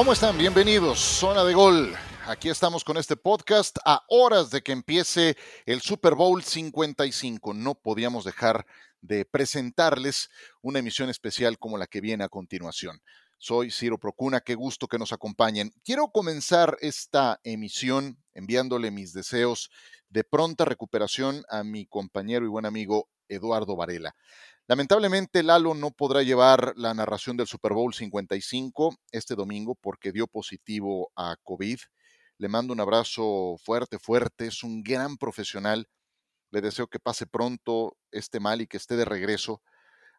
¿Cómo 0.00 0.14
están? 0.14 0.38
Bienvenidos, 0.38 0.98
Zona 0.98 1.44
de 1.44 1.52
Gol. 1.52 1.94
Aquí 2.26 2.48
estamos 2.48 2.84
con 2.84 2.96
este 2.96 3.18
podcast 3.18 3.76
a 3.84 4.02
horas 4.08 4.50
de 4.50 4.62
que 4.62 4.72
empiece 4.72 5.36
el 5.66 5.82
Super 5.82 6.14
Bowl 6.14 6.42
55. 6.42 7.52
No 7.52 7.74
podíamos 7.74 8.24
dejar 8.24 8.64
de 9.02 9.26
presentarles 9.26 10.30
una 10.62 10.78
emisión 10.78 11.10
especial 11.10 11.58
como 11.58 11.76
la 11.76 11.86
que 11.86 12.00
viene 12.00 12.24
a 12.24 12.30
continuación. 12.30 13.02
Soy 13.36 13.70
Ciro 13.70 13.98
Procuna, 13.98 14.40
qué 14.40 14.54
gusto 14.54 14.88
que 14.88 14.98
nos 14.98 15.12
acompañen. 15.12 15.70
Quiero 15.84 16.08
comenzar 16.08 16.78
esta 16.80 17.38
emisión 17.44 18.16
enviándole 18.32 18.90
mis 18.90 19.12
deseos 19.12 19.70
de 20.08 20.24
pronta 20.24 20.64
recuperación 20.64 21.44
a 21.50 21.62
mi 21.62 21.84
compañero 21.84 22.46
y 22.46 22.48
buen 22.48 22.64
amigo 22.64 23.10
Eduardo 23.28 23.76
Varela. 23.76 24.16
Lamentablemente 24.70 25.42
Lalo 25.42 25.74
no 25.74 25.90
podrá 25.90 26.22
llevar 26.22 26.74
la 26.76 26.94
narración 26.94 27.36
del 27.36 27.48
Super 27.48 27.72
Bowl 27.72 27.92
55 27.92 28.94
este 29.10 29.34
domingo 29.34 29.74
porque 29.74 30.12
dio 30.12 30.28
positivo 30.28 31.10
a 31.16 31.34
COVID. 31.42 31.80
Le 32.38 32.48
mando 32.48 32.72
un 32.72 32.78
abrazo 32.78 33.56
fuerte, 33.64 33.98
fuerte. 33.98 34.46
Es 34.46 34.62
un 34.62 34.84
gran 34.84 35.16
profesional. 35.16 35.88
Le 36.52 36.60
deseo 36.60 36.86
que 36.86 37.00
pase 37.00 37.26
pronto 37.26 37.96
este 38.12 38.38
mal 38.38 38.60
y 38.60 38.68
que 38.68 38.76
esté 38.76 38.94
de 38.94 39.04
regreso. 39.04 39.60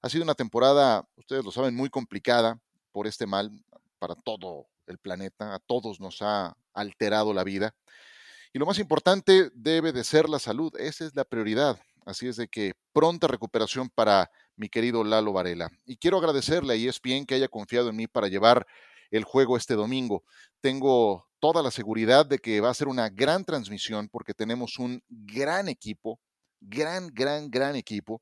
Ha 0.02 0.10
sido 0.10 0.26
una 0.26 0.36
temporada, 0.36 1.08
ustedes 1.16 1.46
lo 1.46 1.52
saben, 1.52 1.74
muy 1.74 1.90
complicada 1.90 2.60
por 2.92 3.08
este 3.08 3.26
mal 3.28 3.52
para 4.00 4.16
todo 4.16 4.68
el 4.86 4.98
planeta. 4.98 5.56
A 5.56 5.60
todos 5.60 6.02
nos 6.02 6.22
ha 6.22 6.58
alterado 6.74 7.34
la 7.34 7.46
vida. 7.46 7.74
Y 8.52 8.60
lo 8.60 8.66
más 8.66 8.80
importante 8.80 9.50
debe 9.54 9.94
de 9.94 10.04
ser 10.04 10.28
la 10.28 10.40
salud. 10.40 10.74
Esa 10.78 11.06
es 11.06 11.16
la 11.16 11.24
prioridad. 11.24 11.80
Así 12.06 12.28
es 12.28 12.36
de 12.36 12.48
que 12.48 12.74
pronta 12.94 13.28
recuperación 13.28 13.90
para 13.90 14.32
mi 14.56 14.70
querido 14.70 15.04
Lalo 15.04 15.34
Varela. 15.34 15.70
Y 15.86 15.98
quiero 15.98 16.18
agradecerle 16.18 16.74
a 16.74 16.76
ESPN 16.76 17.26
que 17.26 17.36
haya 17.36 17.48
confiado 17.48 17.90
en 17.90 17.96
mí 17.96 18.08
para 18.08 18.28
llevar 18.28 18.66
el 19.12 19.24
juego 19.24 19.58
este 19.58 19.76
domingo. 19.76 20.24
Tengo 20.62 21.28
toda 21.40 21.62
la 21.62 21.72
seguridad 21.72 22.26
de 22.26 22.40
que 22.40 22.62
va 22.62 22.70
a 22.70 22.74
ser 22.74 22.88
una 22.88 23.10
gran 23.10 23.44
transmisión 23.46 24.10
porque 24.10 24.34
tenemos 24.34 24.80
un 24.80 25.04
gran 25.10 25.68
equipo, 25.68 26.20
gran, 26.60 27.08
gran, 27.14 27.50
gran 27.50 27.76
equipo. 27.76 28.22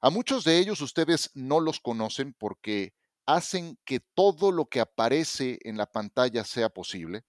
A 0.00 0.10
muchos 0.10 0.44
de 0.44 0.58
ellos 0.58 0.80
ustedes 0.80 1.30
no 1.34 1.60
los 1.60 1.80
conocen 1.80 2.34
porque 2.38 2.92
hacen 3.26 3.78
que 3.84 4.00
todo 4.14 4.52
lo 4.52 4.66
que 4.66 4.80
aparece 4.80 5.58
en 5.62 5.76
la 5.76 5.86
pantalla 5.86 6.44
sea 6.44 6.68
posible. 6.68 7.24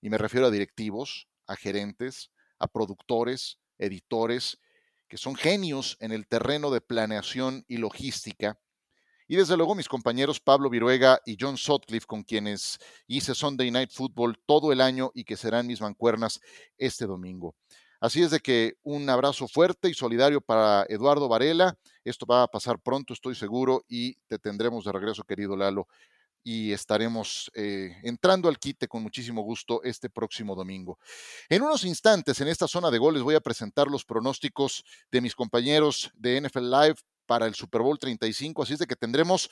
Y 0.00 0.10
me 0.10 0.18
refiero 0.18 0.46
a 0.46 0.50
directivos, 0.50 1.28
a 1.46 1.56
gerentes, 1.56 2.30
a 2.58 2.66
productores, 2.66 3.58
editores, 3.78 4.58
que 5.08 5.18
son 5.18 5.34
genios 5.36 5.96
en 6.00 6.12
el 6.12 6.26
terreno 6.26 6.70
de 6.70 6.80
planeación 6.80 7.64
y 7.68 7.76
logística. 7.76 8.58
Y 9.28 9.36
desde 9.36 9.56
luego 9.56 9.74
mis 9.74 9.88
compañeros 9.88 10.40
Pablo 10.40 10.70
Viruega 10.70 11.20
y 11.26 11.36
John 11.40 11.56
Sutcliffe, 11.56 12.06
con 12.06 12.22
quienes 12.22 12.78
hice 13.06 13.34
Sunday 13.34 13.70
Night 13.70 13.90
Football 13.92 14.38
todo 14.46 14.72
el 14.72 14.80
año 14.80 15.10
y 15.14 15.24
que 15.24 15.36
serán 15.36 15.66
mis 15.66 15.80
mancuernas 15.80 16.40
este 16.78 17.06
domingo. 17.06 17.56
Así 18.00 18.22
es 18.22 18.30
de 18.30 18.40
que 18.40 18.74
un 18.82 19.08
abrazo 19.08 19.48
fuerte 19.48 19.88
y 19.88 19.94
solidario 19.94 20.40
para 20.40 20.84
Eduardo 20.88 21.28
Varela. 21.28 21.76
Esto 22.04 22.26
va 22.26 22.42
a 22.42 22.46
pasar 22.46 22.78
pronto, 22.78 23.14
estoy 23.14 23.34
seguro, 23.34 23.84
y 23.88 24.14
te 24.28 24.38
tendremos 24.38 24.84
de 24.84 24.92
regreso, 24.92 25.24
querido 25.24 25.56
Lalo, 25.56 25.88
y 26.46 26.72
estaremos 26.72 27.50
eh, 27.54 27.96
entrando 28.04 28.48
al 28.48 28.60
quite 28.60 28.86
con 28.86 29.02
muchísimo 29.02 29.42
gusto 29.42 29.82
este 29.82 30.08
próximo 30.08 30.54
domingo. 30.54 30.96
En 31.48 31.62
unos 31.62 31.84
instantes, 31.84 32.40
en 32.40 32.46
esta 32.46 32.68
zona 32.68 32.88
de 32.92 32.98
goles, 32.98 33.24
voy 33.24 33.34
a 33.34 33.40
presentar 33.40 33.88
los 33.88 34.04
pronósticos 34.04 34.84
de 35.10 35.20
mis 35.20 35.34
compañeros 35.34 36.12
de 36.14 36.40
NFL 36.40 36.70
Live 36.70 36.96
para 37.26 37.46
el 37.46 37.56
Super 37.56 37.80
Bowl 37.80 37.98
35, 37.98 38.62
así 38.62 38.74
es 38.74 38.78
de 38.78 38.86
que 38.86 38.94
tendremos 38.94 39.50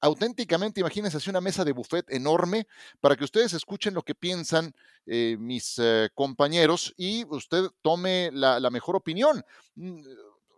auténticamente, 0.00 0.80
imagínense 0.80 1.18
así 1.18 1.28
una 1.28 1.42
mesa 1.42 1.62
de 1.62 1.72
buffet 1.72 2.06
enorme 2.08 2.66
para 3.02 3.16
que 3.16 3.24
ustedes 3.24 3.52
escuchen 3.52 3.92
lo 3.92 4.02
que 4.02 4.14
piensan 4.14 4.72
eh, 5.04 5.36
mis 5.38 5.78
eh, 5.78 6.08
compañeros 6.14 6.94
y 6.96 7.26
usted 7.28 7.64
tome 7.82 8.30
la, 8.32 8.60
la 8.60 8.70
mejor 8.70 8.96
opinión. 8.96 9.44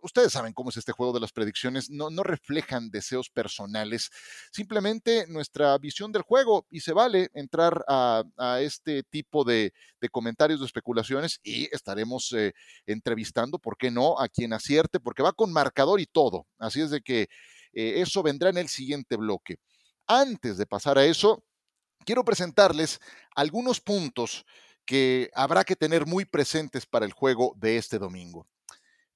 Ustedes 0.03 0.33
saben 0.33 0.51
cómo 0.51 0.69
es 0.69 0.75
este 0.75 0.91
juego 0.91 1.13
de 1.13 1.21
las 1.21 1.31
predicciones, 1.31 1.89
no, 1.89 2.09
no 2.09 2.23
reflejan 2.23 2.91
deseos 2.91 3.29
personales, 3.29 4.09
simplemente 4.51 5.25
nuestra 5.29 5.77
visión 5.77 6.11
del 6.11 6.23
juego 6.23 6.67
y 6.69 6.81
se 6.81 6.91
vale 6.91 7.29
entrar 7.33 7.85
a, 7.87 8.23
este 8.59 9.03
tipo 9.03 9.45
de, 9.45 9.71
comentarios, 10.11 10.59
de 10.59 10.65
especulaciones 10.65 11.39
y 11.41 11.73
estaremos 11.73 12.33
eh, 12.33 12.53
entrevistando, 12.85 13.59
¿por 13.59 13.77
qué 13.77 13.91
no?, 13.91 14.19
a 14.19 14.27
quien 14.27 14.51
acierte, 14.51 14.99
porque 14.99 15.23
va 15.23 15.31
con 15.31 15.53
marcador 15.53 16.01
y 16.01 16.05
todo. 16.05 16.47
Así 16.57 16.81
es 16.81 16.89
de 16.89 16.99
que 16.99 17.29
eh, 17.71 18.01
eso 18.01 18.21
vendrá 18.23 18.49
en 18.49 18.57
el 18.57 18.67
siguiente 18.67 19.15
bloque. 19.15 19.55
Antes 20.05 20.57
de 20.57 20.65
pasar 20.65 20.97
a 20.97 21.05
eso, 21.05 21.45
quiero 22.05 22.25
presentarles 22.25 22.99
algunos 23.35 23.79
puntos 23.79 24.45
que 24.85 25.29
habrá 25.33 25.63
que 25.63 25.77
tener 25.77 26.05
muy 26.05 26.25
presentes 26.25 26.85
para 26.85 27.05
el 27.05 27.13
juego 27.13 27.53
de 27.55 27.77
este 27.77 27.99
domingo. 27.99 28.47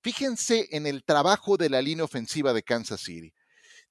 Fíjense 0.08 0.70
en 0.72 0.88
el 0.88 1.04
trabajo 1.04 1.58
de 1.58 1.70
la 1.70 1.82
línea 1.82 2.06
ofensiva 2.06 2.54
de 2.54 2.64
Kansas 2.64 3.02
City. 3.02 3.34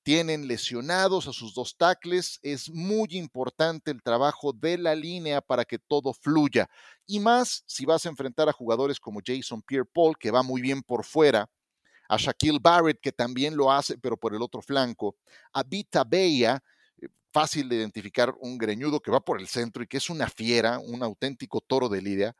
Tienen 0.03 0.49
lesionados 0.49 1.29
a 1.29 1.33
sus 1.35 1.53
dos 1.53 1.77
tackles. 1.77 2.39
Es 2.41 2.71
muy 2.71 3.09
importante 3.11 3.91
el 3.91 4.03
trabajo 4.03 4.55
de 4.55 4.79
la 4.79 4.95
línea 4.95 5.43
para 5.43 5.67
que 5.67 5.79
todo 5.79 6.15
fluya. 6.15 6.71
Y 7.07 7.21
más 7.21 7.65
si 7.67 7.85
vas 7.85 8.07
a 8.07 8.09
enfrentar 8.09 8.49
a 8.49 8.55
jugadores 8.55 8.99
como 8.99 9.21
Jason 9.23 9.61
Pierre 9.61 9.85
Paul, 9.85 10.17
que 10.19 10.31
va 10.31 10.43
muy 10.43 10.63
bien 10.63 10.83
por 10.83 11.05
fuera, 11.05 11.51
a 12.09 12.17
Shaquille 12.17 12.61
Barrett, 12.63 12.99
que 12.99 13.13
también 13.13 13.55
lo 13.55 13.71
hace, 13.71 13.99
pero 13.99 14.17
por 14.17 14.35
el 14.35 14.41
otro 14.41 14.63
flanco, 14.63 15.19
a 15.53 15.63
Vita 15.65 16.03
Bella, 16.03 16.65
eh, 16.97 17.09
fácil 17.31 17.69
de 17.69 17.77
identificar, 17.77 18.35
un 18.41 18.57
greñudo 18.57 19.01
que 19.01 19.11
va 19.11 19.21
por 19.21 19.39
el 19.39 19.49
centro 19.49 19.83
y 19.83 19.87
que 19.87 19.99
es 19.99 20.09
una 20.09 20.31
fiera, 20.31 20.79
un 20.79 21.03
auténtico 21.03 21.61
toro 21.61 21.91
de 21.91 22.01
lidia. 22.01 22.35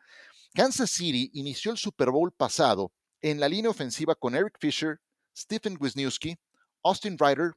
Kansas 0.55 0.89
City 0.89 1.31
inició 1.35 1.73
el 1.73 1.77
Super 1.77 2.11
Bowl 2.11 2.33
pasado 2.33 2.91
en 3.23 3.41
la 3.41 3.49
línea 3.49 3.71
ofensiva 3.71 4.15
con 4.15 4.35
Eric 4.35 4.59
Fisher, 4.59 5.01
Stephen 5.37 5.77
Wisniewski, 5.81 6.37
Austin 6.83 7.19
Ryder, 7.19 7.55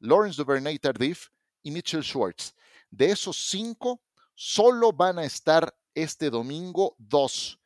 Lawrence 0.00 0.36
Duvernay 0.36 0.78
Tardif 0.78 1.28
y 1.62 1.70
Mitchell 1.70 2.02
Schwartz. 2.02 2.54
De 2.90 3.10
esos 3.10 3.36
cinco, 3.36 4.02
solo 4.34 4.92
van 4.92 5.18
a 5.18 5.24
estar 5.24 5.74
este 5.94 6.30
domingo 6.30 6.96
dos, 6.98 7.58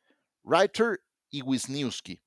Ryder 0.43 1.01
y 1.29 1.41
Wisniewski. 1.41 2.21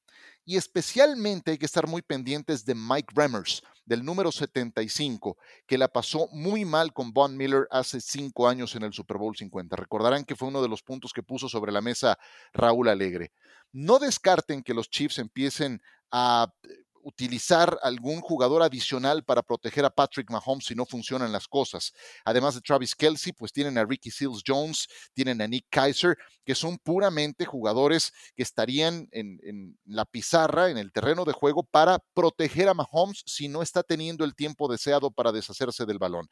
Y 0.45 0.57
especialmente 0.57 1.53
hay 1.53 1.59
que 1.59 1.67
estar 1.67 1.87
muy 1.87 2.03
pendientes 2.03 2.65
de 2.65 2.75
Mike 2.75 3.13
Remmers, 3.15 3.63
del 3.91 4.05
número 4.05 4.31
75, 4.31 5.37
que 5.67 5.77
la 5.77 5.89
pasó 5.89 6.29
muy 6.31 6.65
mal 6.65 6.93
con 6.93 7.13
Von 7.13 7.37
Miller 7.37 7.67
hace 7.73 8.01
cinco 8.01 8.49
años 8.49 8.77
en 8.77 8.85
el 8.85 8.93
Super 8.93 9.19
Bowl 9.19 9.37
50. 9.37 9.75
Recordarán 9.75 10.25
que 10.25 10.37
fue 10.37 10.47
uno 10.47 10.63
de 10.63 10.69
los 10.69 10.85
puntos 10.85 11.13
que 11.13 11.25
puso 11.25 11.49
sobre 11.49 11.73
la 11.73 11.81
mesa 11.81 12.17
Raúl 12.53 12.89
Alegre. 12.89 13.33
No 13.73 13.99
descarten 13.99 14.63
que 14.63 14.75
los 14.75 14.91
Chiefs 14.91 15.19
empiecen 15.19 15.83
a 16.13 16.55
utilizar 17.03 17.79
algún 17.83 18.21
jugador 18.21 18.63
adicional 18.63 19.25
para 19.25 19.43
proteger 19.43 19.85
a 19.85 19.91
Patrick 19.91 20.31
Mahomes 20.31 20.67
si 20.67 20.75
no 20.75 20.87
funcionan 20.87 21.33
las 21.33 21.49
cosas. 21.49 21.93
Además 22.25 22.55
de 22.55 22.61
Travis 22.61 22.95
Kelsey, 22.95 23.33
pues 23.33 23.53
tienen 23.53 23.79
a 23.79 23.85
Ricky 23.85 24.11
Seals 24.11 24.43
Jones, 24.47 24.89
tienen 25.15 25.41
a 25.41 25.47
Nick 25.47 25.67
Kaiser, 25.71 26.17
que 26.45 26.55
son 26.55 26.79
puramente 26.79 27.45
jugadores 27.45 28.13
que 28.35 28.43
estarían 28.43 29.09
en, 29.13 29.39
en, 29.43 29.79
la 29.85 30.05
pizarra, 30.05 30.71
en 30.71 30.79
el 30.79 30.93
terreno 30.93 31.25
de 31.25 31.33
juego, 31.33 31.63
para 31.63 31.99
proteger 32.15 32.69
a 32.69 32.75
Mahomes 32.75 33.23
si 33.27 33.49
no 33.49 33.63
está 33.63 33.83
teniendo 33.83 34.25
el 34.25 34.35
tiempo 34.35 34.71
deseado 34.71 35.11
para 35.11 35.33
deshacerse 35.33 35.87
del 35.87 35.99
balón. 35.99 36.29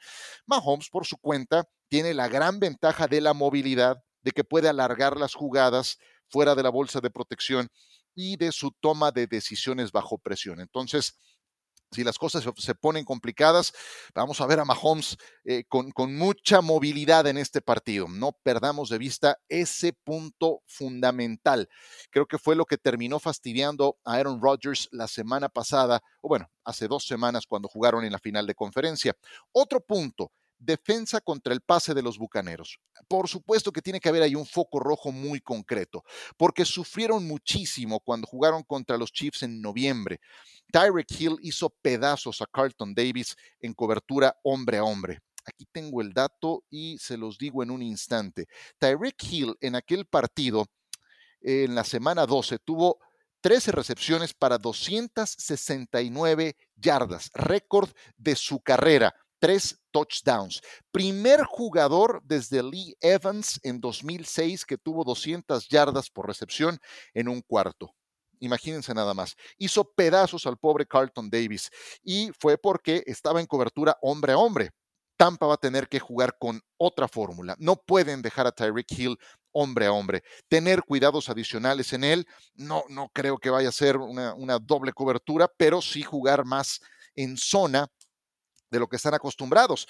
Mahomes, 0.46 0.88
por 0.88 1.06
su 1.06 1.16
cuenta, 1.18 1.64
tiene 1.88 2.14
la 2.14 2.28
gran 2.28 2.60
ventaja 2.60 3.06
de 3.06 3.20
la 3.20 3.34
movilidad, 3.34 4.02
de 4.22 4.32
que 4.32 4.44
puede 4.44 4.68
alargar 4.68 5.16
las 5.16 5.34
jugadas 5.34 5.98
fuera 6.28 6.54
de 6.54 6.62
la 6.62 6.70
bolsa 6.70 7.00
de 7.00 7.10
protección 7.10 7.70
y 8.18 8.36
de 8.36 8.50
su 8.50 8.72
toma 8.72 9.12
de 9.12 9.28
decisiones 9.28 9.92
bajo 9.92 10.18
presión. 10.18 10.58
Entonces, 10.60 11.14
si 11.92 12.02
las 12.02 12.18
cosas 12.18 12.44
se 12.56 12.74
ponen 12.74 13.04
complicadas, 13.04 13.72
vamos 14.12 14.40
a 14.40 14.46
ver 14.46 14.58
a 14.58 14.64
Mahomes 14.64 15.16
eh, 15.44 15.62
con, 15.68 15.92
con, 15.92 16.16
mucha 16.16 16.60
movilidad 16.60 17.28
en 17.28 17.38
este 17.38 17.62
partido. 17.62 18.08
No 18.08 18.32
perdamos 18.42 18.88
de 18.88 18.98
vista 18.98 19.38
ese 19.48 19.92
punto 19.92 20.62
fundamental. 20.66 21.68
Creo 22.10 22.26
que 22.26 22.38
fue 22.38 22.56
lo 22.56 22.66
que 22.66 22.76
terminó 22.76 23.20
fastidiando 23.20 23.98
a 24.04 24.14
Aaron 24.14 24.42
Rodgers 24.42 24.88
la 24.90 25.06
semana 25.06 25.48
pasada, 25.48 26.02
o 26.20 26.28
bueno, 26.28 26.50
hace 26.64 26.88
dos 26.88 27.06
semanas 27.06 27.46
cuando 27.46 27.68
jugaron 27.68 28.04
en 28.04 28.12
la 28.12 28.18
final 28.18 28.48
de 28.48 28.56
conferencia. 28.56 29.14
Otro 29.52 29.80
punto, 29.80 30.32
defensa 30.58 31.20
contra 31.20 31.52
el 31.52 31.60
pase 31.60 31.94
de 31.94 32.02
los 32.02 32.18
Bucaneros. 32.18 32.78
Por 33.06 33.28
supuesto 33.28 33.72
que 33.72 33.82
tiene 33.82 34.00
que 34.00 34.08
haber 34.08 34.22
ahí 34.22 34.34
un 34.34 34.46
foco 34.46 34.80
rojo 34.80 35.12
muy 35.12 35.40
concreto, 35.40 36.04
porque 36.36 36.64
sufrieron 36.64 37.26
muchísimo 37.26 38.00
cuando 38.00 38.26
jugaron 38.26 38.62
contra 38.62 38.98
los 38.98 39.12
Chiefs 39.12 39.42
en 39.42 39.60
noviembre. 39.60 40.20
Tyreek 40.72 41.10
Hill 41.18 41.36
hizo 41.42 41.70
pedazos 41.70 42.42
a 42.42 42.46
Carlton 42.46 42.94
Davis 42.94 43.36
en 43.60 43.72
cobertura 43.72 44.36
hombre 44.42 44.78
a 44.78 44.84
hombre. 44.84 45.20
Aquí 45.46 45.64
tengo 45.72 46.02
el 46.02 46.12
dato 46.12 46.64
y 46.68 46.98
se 46.98 47.16
los 47.16 47.38
digo 47.38 47.62
en 47.62 47.70
un 47.70 47.82
instante. 47.82 48.46
Tyreek 48.78 49.22
Hill 49.24 49.56
en 49.60 49.76
aquel 49.76 50.04
partido, 50.06 50.66
en 51.40 51.74
la 51.74 51.84
semana 51.84 52.26
12, 52.26 52.58
tuvo 52.58 52.98
13 53.40 53.72
recepciones 53.72 54.34
para 54.34 54.58
269 54.58 56.56
yardas, 56.76 57.30
récord 57.32 57.88
de 58.16 58.34
su 58.34 58.60
carrera 58.60 59.14
tres 59.38 59.78
touchdowns. 59.90 60.60
Primer 60.90 61.44
jugador 61.44 62.20
desde 62.24 62.62
Lee 62.62 62.96
Evans 63.00 63.60
en 63.62 63.80
2006 63.80 64.64
que 64.64 64.78
tuvo 64.78 65.04
200 65.04 65.68
yardas 65.68 66.10
por 66.10 66.26
recepción 66.26 66.78
en 67.14 67.28
un 67.28 67.42
cuarto. 67.42 67.94
Imagínense 68.40 68.94
nada 68.94 69.14
más. 69.14 69.36
Hizo 69.56 69.84
pedazos 69.92 70.46
al 70.46 70.56
pobre 70.56 70.86
Carlton 70.86 71.28
Davis 71.30 71.70
y 72.02 72.30
fue 72.38 72.56
porque 72.56 73.02
estaba 73.06 73.40
en 73.40 73.46
cobertura 73.46 73.96
hombre 74.00 74.32
a 74.32 74.38
hombre. 74.38 74.70
Tampa 75.16 75.46
va 75.46 75.54
a 75.54 75.58
tener 75.58 75.88
que 75.88 75.98
jugar 75.98 76.36
con 76.38 76.60
otra 76.76 77.08
fórmula. 77.08 77.56
No 77.58 77.74
pueden 77.74 78.22
dejar 78.22 78.46
a 78.46 78.52
Tyreek 78.52 78.92
Hill 78.92 79.18
hombre 79.50 79.86
a 79.86 79.92
hombre. 79.92 80.22
Tener 80.46 80.82
cuidados 80.84 81.28
adicionales 81.28 81.92
en 81.92 82.04
él. 82.04 82.26
No, 82.54 82.84
no 82.88 83.10
creo 83.12 83.38
que 83.38 83.50
vaya 83.50 83.70
a 83.70 83.72
ser 83.72 83.96
una, 83.96 84.34
una 84.34 84.60
doble 84.60 84.92
cobertura, 84.92 85.50
pero 85.56 85.82
sí 85.82 86.02
jugar 86.02 86.44
más 86.44 86.80
en 87.16 87.36
zona 87.36 87.88
de 88.70 88.78
lo 88.78 88.88
que 88.88 88.96
están 88.96 89.14
acostumbrados. 89.14 89.86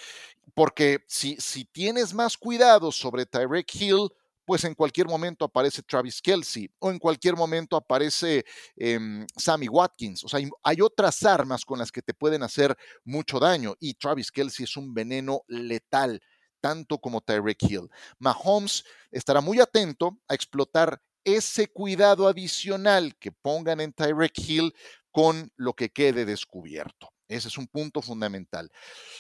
Porque 0.55 1.05
si, 1.07 1.37
si 1.37 1.65
tienes 1.65 2.15
más 2.15 2.37
cuidados 2.37 2.97
sobre 2.97 3.27
Tyreek 3.27 3.75
Hill, 3.75 4.09
pues 4.49 4.65
en 4.65 4.75
cualquier 4.75 5.07
momento 5.07 5.45
aparece 5.45 5.83
Travis 5.83 6.23
Kelsey 6.23 6.71
o 6.79 6.91
en 6.91 6.99
cualquier 6.99 7.37
momento 7.37 7.77
aparece 7.77 8.47
em, 8.77 9.27
Sammy 9.37 9.69
Watkins. 9.69 10.25
O 10.25 10.29
sea, 10.29 10.41
hay, 10.63 10.81
otras 10.81 11.23
armas 11.23 11.67
con 11.67 11.79
las 11.79 11.93
que 11.93 12.01
te 12.01 12.15
pueden 12.15 12.43
hacer 12.43 12.75
mucho 13.05 13.39
daño 13.39 13.77
y 13.79 13.93
Travis 13.93 14.33
Kelsey 14.33 14.65
es 14.65 14.75
un 14.79 14.95
veneno 14.95 15.43
letal, 15.49 16.23
tanto 16.63 16.97
como 16.97 17.21
Tyreek 17.21 17.63
Hill. 17.63 17.91
Mahomes 18.21 18.85
estará 19.11 19.43
muy 19.43 19.61
atento 19.61 20.19
a 20.29 20.35
explotar 20.35 20.99
ese 21.25 21.69
cuidado 21.69 22.27
adicional 22.27 23.17
que 23.19 23.33
pongan 23.33 23.83
en 23.83 23.93
Tyreek 23.93 24.39
Hill 24.39 24.75
con 25.13 25.53
lo 25.57 25.75
que 25.75 25.91
quede 25.91 26.25
descubierto. 26.25 27.11
Ese 27.29 27.49
es 27.49 27.59
un 27.59 27.67
punto 27.67 28.01
fundamental. 28.03 28.71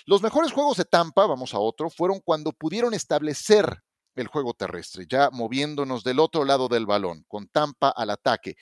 Los 0.06 0.22
mejores 0.22 0.52
juegos 0.52 0.78
de 0.78 0.84
Tampa, 0.84 1.26
vamos 1.26 1.54
a 1.54 1.58
otro, 1.58 1.90
fueron 1.90 2.20
cuando 2.20 2.52
pudieron 2.52 2.94
establecer 2.94 3.82
el 4.16 4.26
juego 4.26 4.54
terrestre, 4.54 5.06
ya 5.08 5.30
moviéndonos 5.30 6.02
del 6.02 6.18
otro 6.18 6.44
lado 6.44 6.68
del 6.68 6.86
balón, 6.86 7.24
con 7.28 7.46
Tampa 7.48 7.90
al 7.90 8.10
ataque, 8.10 8.56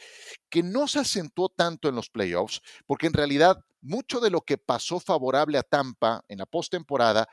que 0.50 0.62
no 0.62 0.86
se 0.86 0.98
acentuó 0.98 1.48
tanto 1.48 1.88
en 1.88 1.94
los 1.94 2.10
playoffs, 2.10 2.60
porque 2.86 3.06
en 3.06 3.14
realidad 3.14 3.58
mucho 3.80 4.20
de 4.20 4.30
lo 4.30 4.42
que 4.42 4.58
pasó 4.58 5.00
favorable 5.00 5.58
a 5.58 5.62
Tampa 5.62 6.24
en 6.28 6.38
la 6.38 6.46
postemporada 6.46 7.28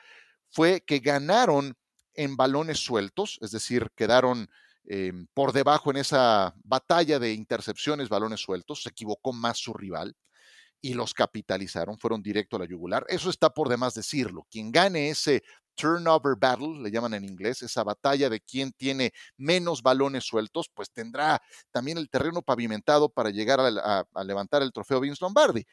fue 0.50 0.82
que 0.82 1.00
ganaron 1.00 1.76
en 2.14 2.38
balones 2.38 2.80
sueltos, 2.80 3.40
es 3.42 3.52
decir, 3.52 3.90
quedaron 3.96 4.48
em, 4.86 5.28
por 5.34 5.52
debajo 5.52 5.92
en 5.92 5.98
esa 5.98 6.54
batalla 6.64 7.18
de 7.20 7.34
intercepciones, 7.34 8.10
balones 8.10 8.40
sueltos, 8.42 8.84
se 8.84 8.90
equivocó 8.90 9.34
más 9.34 9.58
su 9.58 9.74
rival 9.74 10.16
y 10.84 10.94
los 10.96 11.14
capitalizaron, 11.14 11.98
fueron 11.98 12.22
directo 12.22 12.58
a 12.58 12.60
la 12.60 12.66
yugular. 12.66 13.06
Eso 13.08 13.30
está 13.30 13.50
por 13.50 13.70
demás 13.70 13.94
decirlo. 13.94 14.46
Quien 14.52 14.70
gane 14.70 15.10
ese 15.10 15.42
turnover 15.76 16.36
battle, 16.38 16.82
le 16.82 16.92
llaman 16.92 17.14
en 17.14 17.24
inglés, 17.24 17.62
esa 17.62 17.86
batalla 17.86 18.30
de 18.30 18.42
quién 18.42 18.74
tiene 18.74 19.14
menos 19.38 19.82
balones 19.82 20.26
sueltos, 20.26 20.70
pues 20.74 20.92
tendrá 20.92 21.42
también 21.72 21.98
el 21.98 22.10
terreno 22.10 22.42
pavimentado 22.42 23.08
para 23.08 23.30
llegar 23.30 23.62
a, 23.62 24.06
a 24.14 24.24
levantar 24.26 24.62
el 24.62 24.74
trofeo 24.74 25.00
Vince 25.00 25.24
Lombardi. 25.24 25.66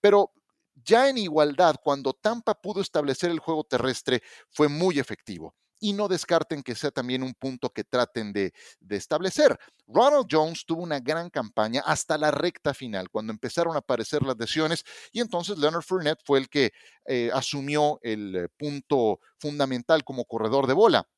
Pero 0.00 0.32
ya 0.74 1.08
en 1.08 1.18
igualdad, 1.18 1.76
cuando 1.80 2.12
Tampa 2.12 2.60
pudo 2.60 2.80
establecer 2.80 3.30
el 3.30 3.38
juego 3.38 3.62
terrestre, 3.62 4.20
fue 4.50 4.66
muy 4.68 4.98
efectivo 4.98 5.54
y 5.80 5.92
no 5.92 6.08
descarten 6.08 6.62
que 6.62 6.74
sea 6.74 6.90
también 6.90 7.22
un 7.22 7.34
punto 7.34 7.70
que 7.70 7.84
traten 7.84 8.32
de, 8.32 8.52
establecer. 8.88 9.58
Ronald 9.86 10.26
Jones 10.30 10.64
tuvo 10.66 10.82
una 10.82 11.00
gran 11.00 11.30
campaña 11.30 11.82
hasta 11.84 12.18
la 12.18 12.30
recta 12.30 12.74
final, 12.74 13.10
cuando 13.10 13.32
empezaron 13.32 13.76
a 13.76 13.80
aparecer 13.80 14.22
las 14.22 14.36
lesiones, 14.38 14.84
y 15.12 15.20
entonces 15.20 15.58
Leonard 15.58 15.82
Fournette 15.82 16.22
fue 16.24 16.38
el 16.38 16.48
que 16.48 16.72
eh, 17.06 17.30
asumió 17.32 17.98
el 18.02 18.36
eh, 18.36 18.48
punto 18.56 19.20
fundamental 19.38 20.04
como 20.04 20.24
corredor 20.24 20.66
de 20.66 20.74
bola. 20.74 21.08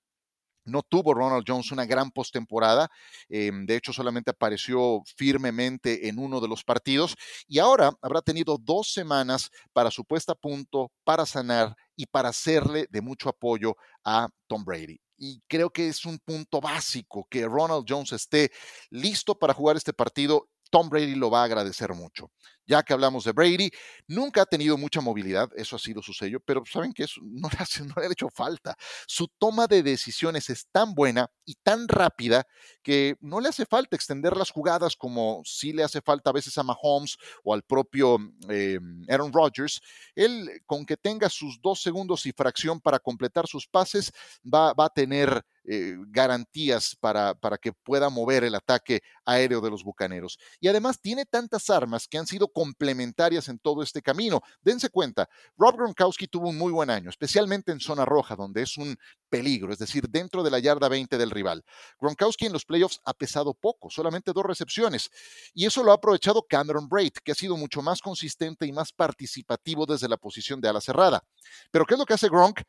No 0.69 0.83
tuvo 0.83 1.15
Ronald 1.15 1.45
Jones 1.47 1.73
una 1.73 1.87
gran 1.87 2.11
postemporada, 2.11 2.89
em, 3.29 3.67
de 3.67 3.77
hecho 3.77 3.93
solamente 3.93 4.31
apareció 4.31 5.03
firmemente 5.17 6.09
en 6.09 6.19
uno 6.19 6.41
de 6.41 6.49
los 6.49 6.65
partidos 6.65 7.17
y 7.47 7.59
ahora 7.59 7.93
habrá 8.03 8.23
tenido 8.23 8.59
dos 8.59 8.93
semanas 8.93 9.51
para 9.73 9.91
su 9.91 10.05
puesta 10.05 10.33
a 10.33 10.37
punto, 10.37 10.91
para 11.05 11.27
sanar 11.27 11.75
y 11.97 12.07
para 12.07 12.31
hacerle 12.31 12.87
de 12.91 13.01
mucho 13.01 13.29
apoyo 13.29 13.77
a 14.05 14.29
Tom 14.47 14.65
Brady. 14.65 15.01
Y 15.17 15.43
creo 15.49 15.71
que 15.71 15.89
es 15.89 16.05
un 16.05 16.19
punto 16.19 16.61
básico 16.61 17.27
que 17.29 17.45
Ronald 17.47 17.85
Jones 17.89 18.13
esté 18.13 18.53
listo 18.91 19.37
para 19.37 19.53
jugar 19.55 19.77
este 19.77 19.93
partido 19.93 20.49
Tom 20.71 20.89
Brady 20.89 21.15
lo 21.15 21.31
va 21.31 21.43
a 21.43 21.45
agradecer 21.45 21.95
mucho. 21.95 22.31
Ya 22.69 22.83
que 22.83 22.93
hablamos 22.93 23.25
de 23.25 23.33
Brady, 23.33 23.71
nunca 24.07 24.43
ha 24.43 24.47
tenido 24.47 24.77
mucha 24.77 25.01
movilidad, 25.01 25.49
eso 25.57 25.77
ha 25.77 25.79
sido 25.79 26.03
su 26.03 26.13
sello, 26.13 26.39
pero 26.45 26.63
saben 26.71 26.93
que 26.93 27.05
eso 27.05 27.19
no 27.25 27.49
le, 27.49 27.57
ha 27.57 28.13
hecho 28.13 28.29
falta. 28.29 28.77
Su 29.07 29.27
toma 29.39 29.67
de 29.67 29.83
decisiones 29.83 30.51
es 30.51 30.67
tan 30.71 30.95
buena 30.95 31.31
y 31.47 31.55
tan 31.55 31.89
rápida 31.89 32.47
que 32.83 33.17
no 33.21 33.41
le 33.41 33.49
hace 33.49 33.65
falta 33.65 33.97
extender 33.97 34.37
las 34.37 34.51
jugadas 34.51 34.97
como 34.97 35.41
sí 35.47 35.73
le 35.73 35.83
hace 35.83 36.03
falta 36.03 36.29
a 36.29 36.35
veces 36.35 36.59
a 36.59 36.63
Mahomes 36.63 37.17
o 37.43 37.55
al 37.55 37.63
propio 37.63 38.19
eh, 38.51 38.79
Aaron 39.09 39.33
Rodgers. 39.33 39.81
Él, 40.15 40.61
con 40.67 40.85
que 40.85 40.99
tenga 40.99 41.31
sus 41.31 41.63
dos 41.63 41.81
segundos 41.81 42.27
y 42.27 42.33
fracción 42.33 42.83
para 42.83 42.99
completar 42.99 43.47
sus 43.47 43.67
pases, 43.67 44.13
va, 44.45 44.75
va 44.75 44.85
a 44.85 44.91
tener 44.91 45.43
eh, 45.71 45.97
garantías 46.09 46.97
para, 46.99 47.35
para 47.35 47.59
que 47.59 47.75
pueda 47.75 48.09
mover 48.09 48.43
el 48.43 48.55
ataque 48.55 49.03
aéreo 49.27 49.61
de 49.61 49.69
los 49.69 49.85
Bucaneros. 49.85 50.39
Y 50.61 50.69
además 50.69 50.99
tiene 50.99 51.27
tantas 51.27 51.69
armas 51.69 52.09
que 52.09 52.17
han 52.17 52.27
sido 52.27 52.49
complementarias 52.59 53.49
en 53.49 53.61
todo 53.61 53.85
este 53.85 54.03
camino. 54.03 54.41
Dense 54.63 54.91
cuenta, 54.91 55.29
Rob 55.57 55.77
Gronkowski 55.77 56.27
tuvo 56.27 56.49
un 56.49 56.59
muy 56.59 56.73
buen 56.73 56.91
año, 56.91 57.09
especialmente 57.09 57.71
en 57.71 57.79
zona 57.79 58.05
roja, 58.05 58.35
donde 58.35 58.63
es 58.63 58.77
un 58.77 58.97
peligro, 59.29 59.73
es 59.73 59.79
decir, 59.79 60.09
dentro 60.09 60.43
de 60.43 60.51
la 60.51 60.59
yarda 60.59 60.89
20 60.89 61.17
del 61.19 61.31
rival. 61.31 61.65
Gronkowski 62.01 62.47
en 62.47 62.53
los 62.53 62.65
playoffs 62.65 63.01
ha 63.05 63.15
pesado 63.15 63.55
poco, 63.55 63.91
solamente 63.91 64.33
dos 64.33 64.45
recepciones, 64.45 65.09
y 65.55 65.67
eso 65.67 65.85
lo 65.85 65.93
ha 65.93 65.95
aprovechado 65.95 66.45
Cameron 66.49 66.89
Braid, 66.89 67.13
que 67.23 67.31
ha 67.31 67.37
sido 67.37 67.57
mucho 67.57 67.81
más 67.81 68.01
consistente 68.01 68.67
y 68.67 68.73
más 68.73 68.93
participativo 68.93 69.87
desde 69.87 70.09
la 70.09 70.17
posición 70.17 70.61
de 70.61 70.69
ala 70.69 70.81
cerrada. 70.81 71.23
Pero 71.71 71.85
¿qué 71.85 71.95
es 71.95 72.01
lo 72.01 72.07
que 72.07 72.15
hace 72.15 72.29
Gronk? 72.29 72.63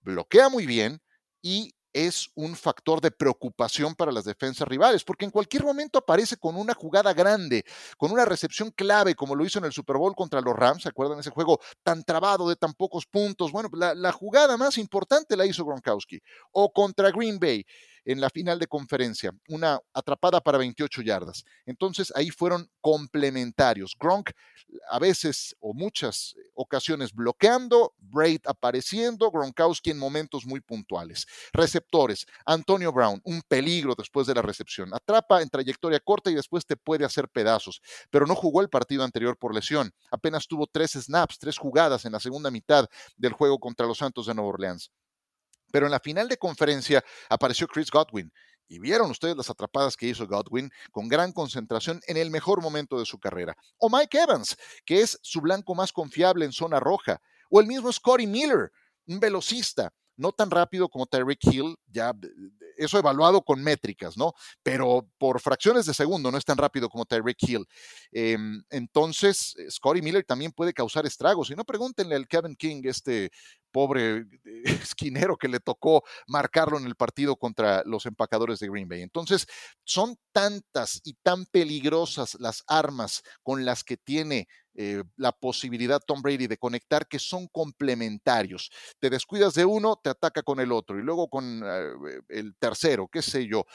Bloquea 0.00 0.48
muy 0.48 0.66
bien 0.66 1.00
y 1.40 1.72
es 1.96 2.30
un 2.34 2.54
factor 2.54 3.00
de 3.00 3.10
preocupación 3.10 3.94
para 3.94 4.12
las 4.12 4.24
defensas 4.24 4.68
rivales, 4.68 5.02
porque 5.02 5.24
en 5.24 5.30
cualquier 5.30 5.64
momento 5.64 5.98
aparece 5.98 6.36
con 6.36 6.56
una 6.56 6.74
jugada 6.74 7.14
grande, 7.14 7.64
con 7.96 8.12
una 8.12 8.26
recepción 8.26 8.70
clave, 8.70 9.14
como 9.14 9.34
lo 9.34 9.46
hizo 9.46 9.58
en 9.58 9.64
el 9.64 9.72
Super 9.72 9.96
Bowl 9.96 10.14
contra 10.14 10.42
los 10.42 10.54
Rams, 10.54 10.82
¿se 10.82 10.90
acuerdan 10.90 11.18
ese 11.18 11.30
juego 11.30 11.58
tan 11.82 12.04
trabado 12.04 12.48
de 12.48 12.56
tan 12.56 12.74
pocos 12.74 13.06
puntos? 13.06 13.50
Bueno, 13.50 13.70
la, 13.72 13.94
la 13.94 14.12
jugada 14.12 14.58
más 14.58 14.76
importante 14.76 15.36
la 15.36 15.46
hizo 15.46 15.64
Gronkowski, 15.64 16.20
o 16.52 16.70
contra 16.70 17.10
Green 17.10 17.38
Bay 17.38 17.64
en 18.06 18.20
la 18.20 18.30
final 18.30 18.58
de 18.58 18.68
conferencia, 18.68 19.32
una 19.48 19.80
atrapada 19.92 20.40
para 20.40 20.58
28 20.58 21.02
yardas. 21.02 21.44
Entonces 21.66 22.12
ahí 22.14 22.30
fueron 22.30 22.70
complementarios. 22.80 23.94
Gronk 23.98 24.30
a 24.88 24.98
veces 24.98 25.56
o 25.60 25.74
muchas 25.74 26.36
ocasiones 26.54 27.12
bloqueando, 27.12 27.94
Braid 27.98 28.40
apareciendo, 28.46 29.30
Gronkowski 29.30 29.90
en 29.90 29.98
momentos 29.98 30.46
muy 30.46 30.60
puntuales. 30.60 31.26
Receptores, 31.52 32.26
Antonio 32.44 32.92
Brown, 32.92 33.20
un 33.24 33.42
peligro 33.42 33.94
después 33.96 34.26
de 34.26 34.34
la 34.34 34.42
recepción. 34.42 34.94
Atrapa 34.94 35.42
en 35.42 35.50
trayectoria 35.50 36.00
corta 36.00 36.30
y 36.30 36.34
después 36.34 36.64
te 36.64 36.76
puede 36.76 37.04
hacer 37.04 37.28
pedazos, 37.28 37.82
pero 38.10 38.26
no 38.26 38.36
jugó 38.36 38.62
el 38.62 38.68
partido 38.68 39.02
anterior 39.02 39.36
por 39.36 39.54
lesión. 39.54 39.92
Apenas 40.12 40.46
tuvo 40.46 40.68
tres 40.68 40.92
snaps, 40.92 41.38
tres 41.38 41.58
jugadas 41.58 42.04
en 42.04 42.12
la 42.12 42.20
segunda 42.20 42.50
mitad 42.50 42.88
del 43.16 43.32
juego 43.32 43.58
contra 43.58 43.86
los 43.86 43.98
Santos 43.98 44.26
de 44.26 44.34
Nueva 44.34 44.50
Orleans. 44.50 44.92
Pero 45.70 45.86
en 45.86 45.92
la 45.92 46.00
final 46.00 46.28
de 46.28 46.36
conferencia 46.36 47.04
apareció 47.28 47.66
Chris 47.66 47.90
Godwin. 47.90 48.32
Y 48.68 48.80
vieron 48.80 49.10
ustedes 49.10 49.36
las 49.36 49.48
atrapadas 49.48 49.96
que 49.96 50.08
hizo 50.08 50.26
Godwin 50.26 50.70
con 50.90 51.08
gran 51.08 51.32
concentración 51.32 52.00
en 52.06 52.16
el 52.16 52.30
mejor 52.30 52.60
momento 52.60 52.98
de 52.98 53.06
su 53.06 53.18
carrera. 53.18 53.56
O 53.78 53.88
Mike 53.88 54.18
Evans, 54.18 54.56
que 54.84 55.02
es 55.02 55.18
su 55.22 55.40
blanco 55.40 55.74
más 55.74 55.92
confiable 55.92 56.44
en 56.44 56.52
zona 56.52 56.80
roja. 56.80 57.20
O 57.48 57.60
el 57.60 57.66
mismo 57.66 57.92
Scotty 57.92 58.26
Miller, 58.26 58.72
un 59.06 59.20
velocista 59.20 59.92
no 60.16 60.32
tan 60.32 60.50
rápido 60.50 60.88
como 60.88 61.06
Tyreek 61.06 61.44
Hill, 61.44 61.76
ya 61.86 62.12
eso 62.76 62.98
evaluado 62.98 63.42
con 63.42 63.62
métricas, 63.62 64.16
¿no? 64.16 64.32
Pero 64.62 65.06
por 65.18 65.40
fracciones 65.40 65.86
de 65.86 65.94
segundo 65.94 66.30
no 66.30 66.38
es 66.38 66.44
tan 66.44 66.58
rápido 66.58 66.88
como 66.88 67.04
Tyreek 67.04 67.42
Hill. 67.42 67.66
Em, 68.12 68.62
entonces, 68.70 69.54
Scotty 69.70 70.02
Miller 70.02 70.24
también 70.24 70.52
puede 70.52 70.72
causar 70.72 71.06
estragos. 71.06 71.50
Y 71.50 71.54
no 71.54 71.64
pregúntenle 71.64 72.16
al 72.16 72.28
Kevin 72.28 72.56
King, 72.56 72.82
este 72.84 73.30
pobre 73.76 74.24
esquinero 74.64 75.36
que 75.36 75.48
le 75.48 75.60
tocó 75.60 76.02
marcarlo 76.28 76.78
en 76.78 76.86
el 76.86 76.94
partido 76.94 77.36
contra 77.36 77.82
los 77.84 78.06
empacadores 78.06 78.58
de 78.58 78.70
Green 78.70 78.88
Bay. 78.88 79.02
Entonces, 79.02 79.46
son 79.84 80.16
tantas 80.32 81.02
y 81.04 81.12
tan 81.22 81.44
peligrosas 81.44 82.38
las 82.40 82.64
armas 82.68 83.22
con 83.42 83.66
las 83.66 83.84
que 83.84 83.98
tiene 83.98 84.48
eh, 84.76 85.02
la 85.16 85.32
posibilidad 85.32 86.00
Tom 86.00 86.22
Brady 86.22 86.46
de 86.46 86.56
conectar 86.56 87.06
que 87.06 87.18
son 87.18 87.48
complementarios. 87.48 88.70
Te 88.98 89.10
descuidas 89.10 89.52
de 89.52 89.66
uno, 89.66 90.00
te 90.02 90.08
ataca 90.08 90.42
con 90.42 90.58
el 90.58 90.72
otro 90.72 90.98
y 90.98 91.02
luego 91.02 91.28
con 91.28 91.62
eh, 91.62 92.20
el 92.30 92.56
tercero, 92.56 93.08
qué 93.12 93.20
sé 93.20 93.46
yo. 93.46 93.66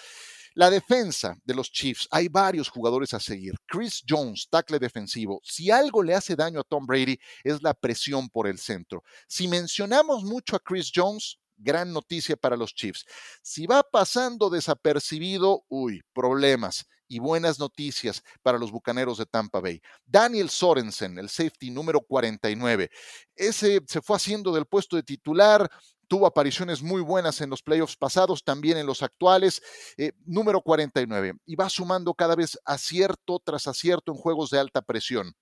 La 0.54 0.70
defensa 0.70 1.38
de 1.46 1.54
los 1.54 1.72
Chiefs, 1.72 2.08
hay 2.12 2.28
varios 2.28 2.70
jugadores 2.70 3.14
a 3.14 3.20
seguir. 3.20 3.54
Chris 3.66 4.04
Jones, 4.08 4.48
tackle 4.50 4.80
defensivo. 4.80 5.40
Si 5.44 5.72
algo 5.72 6.04
le 6.04 6.14
hace 6.14 6.36
daño 6.36 6.60
a 6.60 6.64
Tom 6.64 6.86
Brady 6.86 7.18
es 7.44 7.64
la 7.64 7.74
presión 7.74 8.30
por 8.30 8.48
el 8.48 8.58
centro. 8.58 9.04
Si 9.28 9.48
mencionamos 9.48 10.24
mucho 10.24 10.56
a 10.58 10.60
Chris 10.60 10.92
Jones, 10.94 11.38
gran 11.58 11.94
noticia 11.94 12.36
para 12.36 12.58
los 12.58 12.74
Chiefs. 12.74 13.06
Si 13.42 13.66
va 13.66 13.84
pasando 13.84 14.50
desapercibido, 14.50 15.64
uy, 15.70 16.02
problemas 16.14 16.86
y 17.08 17.20
buenas 17.20 17.60
noticias 17.60 18.24
para 18.42 18.58
los 18.58 18.72
Bucaneros 18.72 19.18
de 19.18 19.26
Tampa 19.26 19.60
Bay. 19.60 19.82
Daniel 20.06 20.50
Sorensen, 20.50 21.18
el 21.18 21.30
safety 21.30 21.70
número 21.70 22.02
49. 22.02 22.90
Ese 23.36 23.82
se 23.88 24.02
fue 24.02 24.16
haciendo 24.16 24.54
del 24.54 24.66
puesto 24.66 24.96
de 24.96 25.04
titular, 25.04 25.70
tuvo 26.12 26.28
apariciones 26.28 26.84
muy 26.84 27.02
buenas 27.02 27.40
en 27.40 27.50
los 27.50 27.64
playoffs 27.64 27.96
pasados, 27.96 28.44
también 28.44 28.78
en 28.78 28.86
los 28.86 29.02
actuales, 29.02 29.62
eh, 29.96 30.12
número 30.26 30.62
49, 30.62 31.36
y 31.46 31.56
va 31.56 31.70
sumando 31.70 32.14
cada 32.14 32.36
vez 32.36 32.60
acierto 32.66 33.40
tras 33.42 33.66
acierto 33.66 34.12
en 34.12 34.18
juegos 34.18 34.50
de 34.50 34.60
alta 34.60 34.82
presión 34.82 35.34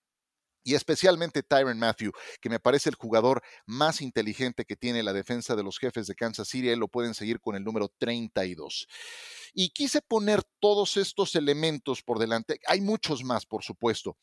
y 0.64 0.76
especialmente 0.76 1.42
Tyron 1.42 1.80
Matthew, 1.80 2.12
que 2.40 2.50
me 2.50 2.60
parece 2.60 2.90
el 2.90 2.96
jugador 2.96 3.42
más 3.66 4.02
inteligente 4.02 4.64
que 4.66 4.76
tiene 4.76 5.02
la 5.02 5.14
defensa 5.14 5.56
de 5.56 5.64
los 5.64 5.80
jefes 5.80 6.06
de 6.06 6.14
Kansas 6.14 6.48
City. 6.48 6.70
Él 6.70 6.78
lo 6.78 6.88
pueden 6.88 7.16
seguir 7.16 7.40
con 7.40 7.56
el 7.56 7.64
número 7.64 7.92
32. 7.98 8.88
Y 9.54 9.70
quise 9.70 10.02
poner 10.04 10.44
todos 10.60 10.98
estos 10.98 11.34
elementos 11.34 12.04
por 12.04 12.20
delante. 12.20 12.60
Hay 12.68 12.82
muchos 12.82 13.24
más, 13.24 13.48
por 13.48 13.64
supuesto, 13.64 14.18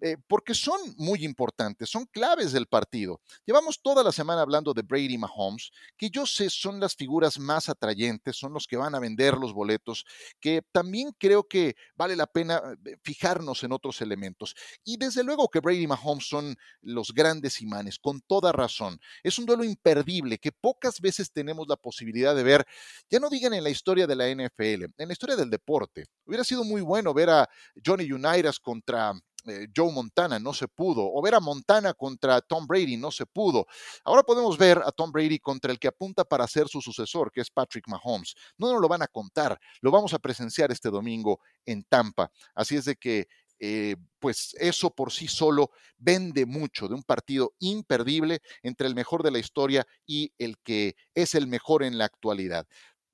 eh, 0.00 0.16
porque 0.28 0.54
son 0.54 0.80
muy 0.96 1.24
importantes, 1.24 1.90
son 1.90 2.06
claves 2.06 2.52
del 2.52 2.66
partido. 2.66 3.20
Llevamos 3.44 3.80
toda 3.82 4.04
la 4.04 4.12
semana 4.12 4.42
hablando 4.42 4.72
de 4.72 4.82
Brady 4.82 5.18
Mahomes, 5.18 5.70
que 5.96 6.10
yo 6.10 6.24
sé 6.26 6.50
son 6.50 6.78
las 6.78 6.94
figuras 6.94 7.38
más 7.38 7.68
atrayentes, 7.68 8.36
son 8.36 8.52
los 8.52 8.66
que 8.66 8.76
van 8.76 8.94
a 8.94 9.00
vender 9.00 9.36
los 9.36 9.52
boletos, 9.52 10.04
que 10.40 10.62
también 10.72 11.10
creo 11.18 11.48
que 11.48 11.74
vale 11.96 12.14
la 12.16 12.26
pena 12.26 12.62
eh, 12.84 12.96
fijarnos 13.02 13.64
en 13.64 13.72
otros 13.72 14.00
elementos. 14.00 14.54
Y 14.84 14.96
desde 14.96 15.24
luego 15.24 15.48
que 15.48 15.60
Brady 15.60 15.86
Mahomes 15.86 16.28
son 16.28 16.56
los 16.80 17.12
grandes 17.12 17.60
imanes, 17.60 17.98
con 17.98 18.20
toda 18.20 18.52
razón. 18.52 19.00
Es 19.22 19.38
un 19.38 19.46
duelo 19.46 19.64
imperdible 19.64 20.38
que 20.38 20.52
pocas 20.52 21.00
veces 21.00 21.32
tenemos 21.32 21.66
la 21.68 21.76
posibilidad 21.76 22.36
de 22.36 22.42
ver, 22.42 22.64
ya 23.10 23.18
no 23.18 23.28
digan 23.28 23.54
en 23.54 23.64
la 23.64 23.70
historia 23.70 24.06
de 24.06 24.16
la 24.16 24.28
NFL, 24.28 24.84
en 24.96 25.08
la 25.08 25.12
historia 25.12 25.36
del 25.36 25.50
deporte. 25.50 26.04
Hubiera 26.24 26.44
sido 26.44 26.64
muy 26.64 26.82
bueno 26.82 27.12
ver 27.12 27.30
a 27.30 27.48
Johnny 27.84 28.10
Unitas 28.12 28.60
contra 28.60 29.12
eh, 29.46 29.68
Joe 29.74 29.92
Montana, 29.92 30.38
no 30.38 30.52
se 30.52 30.68
pudo. 30.68 31.10
O 31.12 31.22
ver 31.22 31.34
a 31.34 31.40
Montana 31.40 31.94
contra 31.94 32.40
Tom 32.40 32.66
Brady, 32.66 32.96
no 32.96 33.10
se 33.10 33.26
pudo. 33.26 33.66
Ahora 34.04 34.22
podemos 34.22 34.58
ver 34.58 34.78
a 34.84 34.92
Tom 34.92 35.12
Brady 35.12 35.38
contra 35.38 35.72
el 35.72 35.78
que 35.78 35.88
apunta 35.88 36.24
para 36.24 36.46
ser 36.46 36.68
su 36.68 36.80
sucesor, 36.80 37.30
que 37.30 37.40
es 37.40 37.50
Patrick 37.50 37.88
Mahomes. 37.88 38.34
No 38.56 38.72
nos 38.72 38.80
lo 38.80 38.88
van 38.88 39.02
a 39.02 39.08
contar, 39.08 39.58
lo 39.80 39.90
vamos 39.90 40.12
a 40.14 40.18
presenciar 40.18 40.70
este 40.72 40.90
domingo 40.90 41.40
en 41.64 41.84
Tampa. 41.84 42.30
Así 42.54 42.76
es 42.76 42.84
de 42.84 42.96
que 42.96 43.28
eh, 43.60 43.96
pues 44.20 44.54
eso 44.60 44.90
por 44.94 45.12
sí 45.12 45.26
solo 45.26 45.72
vende 45.96 46.46
mucho 46.46 46.86
de 46.86 46.94
un 46.94 47.02
partido 47.02 47.54
imperdible 47.58 48.40
entre 48.62 48.86
el 48.86 48.94
mejor 48.94 49.24
de 49.24 49.32
la 49.32 49.40
historia 49.40 49.86
y 50.06 50.32
el 50.38 50.58
que 50.58 50.94
es 51.14 51.34
el 51.34 51.48
mejor 51.48 51.82
en 51.82 51.98
la 51.98 52.04
actualidad. 52.04 52.66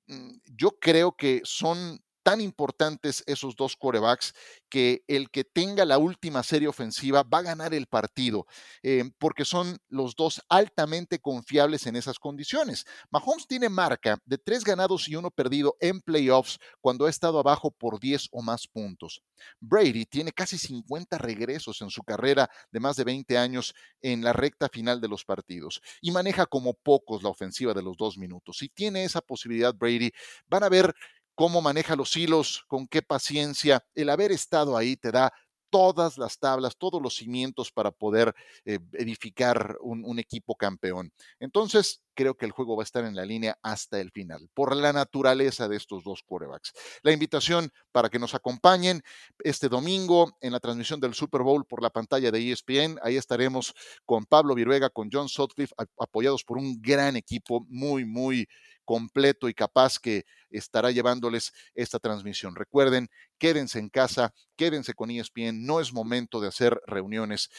Mm, 0.07 0.37
yo 0.55 0.77
creo 0.79 1.13
que 1.13 1.41
son 1.43 1.99
tan 2.25 2.41
importantes 2.41 3.23
esos 3.27 3.55
dos 3.55 3.75
corebacks 3.77 4.33
que 4.67 5.03
el 5.07 5.29
que 5.29 5.43
tenga 5.43 5.85
la 5.85 5.99
última 5.99 6.41
serie 6.41 6.67
ofensiva 6.67 7.21
va 7.21 7.37
a 7.37 7.43
ganar 7.43 7.75
el 7.75 7.85
partido, 7.85 8.47
eh, 8.81 9.03
porque 9.19 9.45
son 9.45 9.77
los 9.89 10.15
dos 10.15 10.41
altamente 10.49 11.19
confiables 11.19 11.85
en 11.85 11.95
esas 11.95 12.17
condiciones. 12.17 12.85
Mahomes 13.11 13.45
tiene 13.45 13.69
marca 13.69 14.17
de 14.25 14.39
tres 14.39 14.63
ganados 14.63 15.07
y 15.07 15.15
uno 15.15 15.29
perdido 15.29 15.77
en 15.79 16.01
playoffs 16.01 16.57
cuando 16.81 17.05
ha 17.05 17.11
estado 17.11 17.37
abajo 17.37 17.69
por 17.69 17.99
10 17.99 18.29
o 18.31 18.41
más 18.41 18.67
puntos. 18.67 19.21
Brady 19.59 20.05
tiene 20.05 20.31
casi 20.31 20.57
50 20.57 21.19
regresos 21.19 21.79
en 21.81 21.91
su 21.91 22.01
carrera 22.01 22.49
de 22.71 22.79
más 22.79 22.95
de 22.95 23.03
20 23.03 23.37
años 23.37 23.75
en 24.01 24.23
la 24.23 24.33
recta 24.33 24.67
final 24.67 24.99
de 24.99 25.09
los 25.09 25.25
partidos 25.25 25.79
y 26.01 26.09
maneja 26.09 26.47
como 26.47 26.73
pocos 26.73 27.21
la 27.21 27.29
ofensiva 27.29 27.75
de 27.75 27.83
los 27.83 27.97
dos 27.97 28.17
minutos. 28.17 28.57
Si 28.57 28.69
tiene 28.69 29.03
esa 29.03 29.21
posibilidad 29.21 29.75
Brady, 29.75 30.11
van 30.47 30.63
a 30.63 30.69
ver 30.69 30.95
cómo 31.35 31.61
maneja 31.61 31.95
los 31.95 32.15
hilos, 32.15 32.63
con 32.67 32.87
qué 32.87 33.01
paciencia. 33.01 33.85
El 33.93 34.09
haber 34.09 34.31
estado 34.31 34.77
ahí 34.77 34.95
te 34.95 35.11
da 35.11 35.31
todas 35.75 36.17
las 36.17 36.39
tablas, 36.39 36.77
todos 36.77 37.01
los 37.01 37.15
cimientos 37.15 37.69
para 37.69 37.91
poder 37.91 38.33
eh, 38.63 38.79
edificar 38.93 39.75
un, 39.81 40.19
equipo 40.19 40.55
campeón. 40.55 41.11
Entonces, 41.37 42.01
creo 42.13 42.37
que 42.37 42.45
el 42.45 42.53
juego 42.53 42.77
va 42.77 42.83
a 42.83 42.85
estar 42.85 43.03
en 43.03 43.13
la 43.13 43.25
línea 43.25 43.57
hasta 43.61 43.99
el 43.99 44.11
final, 44.11 44.49
por 44.53 44.73
la 44.73 44.93
naturaleza 44.93 45.67
de 45.67 45.75
estos 45.75 46.05
dos 46.05 46.23
quarterbacks. 46.23 46.71
La 47.03 47.11
invitación 47.11 47.71
para 47.91 48.07
que 48.07 48.19
nos 48.19 48.33
acompañen 48.33 49.01
este 49.39 49.67
domingo 49.67 50.37
en 50.39 50.53
la 50.53 50.61
transmisión 50.61 51.01
del 51.01 51.13
Super 51.13 51.41
Bowl 51.41 51.65
por 51.65 51.81
la 51.81 51.89
pantalla 51.89 52.31
de 52.31 52.51
ESPN. 52.53 52.97
Ahí 53.01 53.17
estaremos 53.17 53.73
con 54.05 54.25
Pablo 54.25 54.55
Viruega, 54.55 54.89
con 54.89 55.09
John 55.11 55.27
Sutcliffe, 55.27 55.75
apoyados 55.99 56.45
por 56.45 56.57
un 56.57 56.81
gran 56.81 57.17
equipo 57.17 57.65
muy, 57.67 58.05
muy 58.05 58.47
completo 58.85 59.49
y 59.49 59.53
capaz 59.53 59.99
que 59.99 60.25
estará 60.49 60.91
llevándoles 60.91 61.51
esta 61.73 61.99
transmisión. 61.99 62.55
Recuerden, 62.55 63.09
quédense 63.37 63.79
en 63.79 63.89
casa, 63.89 64.33
quédense 64.55 64.93
con 64.93 65.11
ESPN, 65.11 65.65
no 65.65 65.81
es 65.81 65.91
momento 65.91 66.39
de 66.39 66.47
hacer 66.47 66.79
reuniones. 66.87 67.49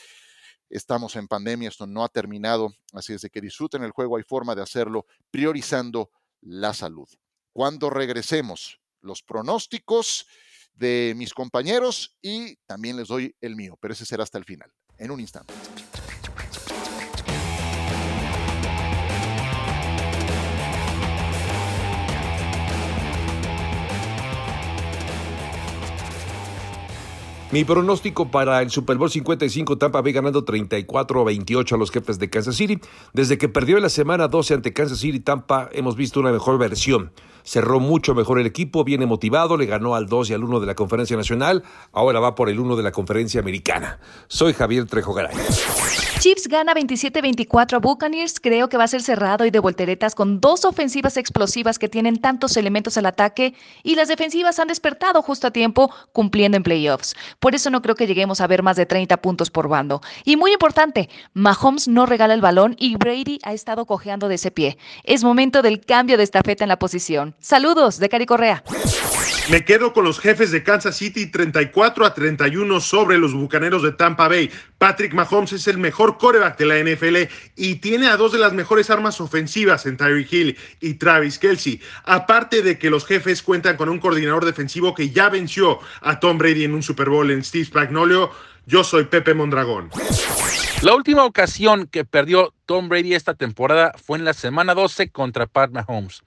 Estamos 0.71 1.16
en 1.16 1.28
pandemia, 1.28 1.68
esto 1.68 1.87
no 1.87 2.04
ha 2.04 2.09
terminado, 2.09 2.73
así 2.92 3.12
es 3.12 3.21
de 3.21 3.30
que 3.30 3.40
disfruten 3.40 3.83
el 3.83 3.90
juego, 3.90 4.16
hay 4.16 4.25
forma 4.25 4.54
de 4.54 4.62
hacerlo 4.62 5.06
priorizando 5.30 6.11
la 6.40 6.73
salud. 6.73 7.09
Cuando 7.52 7.90
regresemos, 7.90 8.80
los 9.00 9.23
pronósticos 9.23 10.26
de 10.75 11.14
mis 11.16 11.33
compañeros 11.33 12.16
y 12.21 12.56
también 12.66 12.97
les 12.97 13.09
doy 13.09 13.35
el 13.40 13.56
mío, 13.56 13.78
pero 13.80 13.95
ese 13.95 14.04
será 14.04 14.23
hasta 14.25 14.38
el 14.38 14.45
final, 14.45 14.71
en 14.99 15.11
un 15.11 15.21
instante. 15.21 15.54
Mi 27.57 27.65
pronóstico 27.65 28.31
para 28.31 28.61
el 28.61 28.71
Super 28.71 28.99
Bowl 28.99 29.11
55, 29.11 29.79
Tampa 29.79 30.03
Bay 30.03 30.13
ganando 30.13 30.45
34 30.45 31.23
a 31.23 31.25
28 31.25 31.75
a 31.75 31.79
los 31.79 31.91
jefes 31.91 32.19
de 32.19 32.29
Kansas 32.29 32.55
City. 32.55 32.79
Desde 33.15 33.39
que 33.39 33.49
perdió 33.49 33.79
en 33.79 33.83
la 33.83 33.89
semana 33.89 34.29
12 34.29 34.53
ante 34.53 34.75
Kansas 34.75 34.99
City, 34.99 35.21
Tampa 35.21 35.71
hemos 35.73 35.97
visto 35.97 36.21
una 36.21 36.33
mejor 36.33 36.59
versión. 36.59 37.13
Cerró 37.45 37.81
mucho 37.81 38.15
mejor 38.15 38.41
el 38.41 38.47
equipo, 38.47 38.85
viene 38.85 39.07
motivado, 39.07 39.57
le 39.57 39.65
ganó 39.65 39.95
al 39.95 40.07
2 40.07 40.29
y 40.29 40.35
al 40.35 40.45
1 40.45 40.61
de 40.61 40.67
la 40.67 40.75
Conferencia 40.75 41.17
Nacional, 41.17 41.63
ahora 41.93 42.21
va 42.21 42.35
por 42.35 42.51
el 42.51 42.61
1 42.61 42.77
de 42.77 42.83
la 42.83 42.93
Conferencia 42.93 43.41
Americana. 43.41 44.01
Soy 44.29 44.53
Javier 44.53 44.85
Trejo 44.85 45.15
Garay. 45.15 45.35
Chiefs 46.19 46.49
gana 46.49 46.75
27-24 46.75 47.75
a 47.75 47.79
Buccaneers. 47.79 48.41
Creo 48.41 48.69
que 48.69 48.77
va 48.77 48.85
a 48.85 48.89
ser 48.89 49.01
cerrado 49.01 49.47
y 49.47 49.53
de 49.53 49.61
volteretas 49.61 50.17
con 50.17 50.41
dos 50.41 50.65
ofensivas 50.65 51.17
explosivas 51.17 51.79
que 51.79 51.89
tienen 51.89 52.17
tantos 52.17 52.57
elementos 52.57 52.97
al 52.99 53.07
ataque 53.07 53.55
y 53.85 53.95
las 53.95 54.09
defensivas 54.09 54.59
han 54.59 54.67
despertado 54.67 55.23
justo 55.23 55.47
a 55.47 55.53
tiempo 55.53 55.89
cumpliendo 56.13 56.57
en 56.57 56.65
playoffs. 56.65 57.15
Por 57.47 57.55
eso 57.55 57.71
no 57.71 57.81
creo 57.81 57.95
que 57.95 58.09
lleguemos 58.09 58.41
a 58.41 58.49
ver 58.49 58.65
más 58.65 58.75
de 58.75 58.87
30 58.87 59.19
puntos 59.19 59.53
por 59.53 59.69
bando. 59.69 60.00
Y 60.25 60.35
muy 60.37 60.53
importante, 60.53 61.09
Mahomes 61.33 61.87
no 61.87 62.05
regala 62.05 62.35
el 62.35 62.41
balón 62.41 62.75
y 62.76 62.97
Brady 62.97 63.38
ha 63.45 63.53
estado 63.53 63.87
cojeando 63.87 64.26
de 64.26 64.35
ese 64.35 64.50
pie. 64.50 64.79
Es 65.05 65.23
momento 65.23 65.62
del 65.62 65.79
cambio 65.79 66.17
de 66.17 66.25
estafeta 66.25 66.65
en 66.65 66.69
la 66.71 66.81
posición. 66.81 67.37
Saludos 67.38 68.00
de 68.00 68.09
Cari 68.09 68.26
Correa. 68.26 68.65
Me 69.50 69.64
quedo 69.64 69.92
con 69.92 70.04
los 70.04 70.18
jefes 70.18 70.50
de 70.50 70.64
Kansas 70.64 70.97
City 70.97 71.26
34 71.26 72.04
a 72.04 72.14
31 72.14 72.80
sobre 72.80 73.16
los 73.16 73.33
bucaneros 73.33 73.83
de 73.83 73.92
Tampa 73.92 74.26
Bay. 74.26 74.50
Patrick 74.78 75.14
Mahomes 75.14 75.52
es 75.52 75.68
el 75.68 75.78
mejor 75.78 76.18
coreback 76.18 76.59
de 76.59 76.66
la 76.66 76.78
NFL 76.78 77.33
y 77.54 77.76
tiene 77.76 78.09
a 78.09 78.16
dos 78.16 78.33
de 78.33 78.38
las 78.38 78.52
mejores 78.52 78.90
armas 78.90 79.21
ofensivas 79.21 79.87
en 79.87 79.97
Tyreek 79.97 80.33
Hill 80.33 80.59
y 80.80 80.95
Travis 80.95 81.38
Kelsey. 81.38 81.80
Aparte 82.04 82.62
de 82.62 82.76
que 82.76 82.90
los 82.90 83.06
jefes 83.06 83.40
cuentan 83.42 83.76
con 83.76 83.88
un 83.88 84.00
coordinador 84.00 84.45
defensivo 84.45 84.95
que 84.95 85.11
ya 85.11 85.28
venció 85.28 85.78
a 86.00 86.18
Tom 86.18 86.38
Brady 86.38 86.64
en 86.64 86.75
un 86.75 86.83
Super 86.83 87.09
Bowl 87.09 87.30
en 87.30 87.45
Steve 87.45 87.66
Spagnolio. 87.66 88.30
Yo 88.66 88.83
soy 88.83 89.04
Pepe 89.04 89.33
Mondragón. 89.33 89.90
La 90.83 90.95
última 90.95 91.25
ocasión 91.25 91.87
que 91.87 92.04
perdió 92.04 92.52
Tom 92.66 92.88
Brady 92.88 93.14
esta 93.14 93.35
temporada 93.35 93.92
fue 93.97 94.18
en 94.18 94.25
la 94.25 94.35
semana 94.35 94.75
12 94.75 95.11
contra 95.11 95.47
Pat 95.47 95.71
Mahomes. 95.71 96.23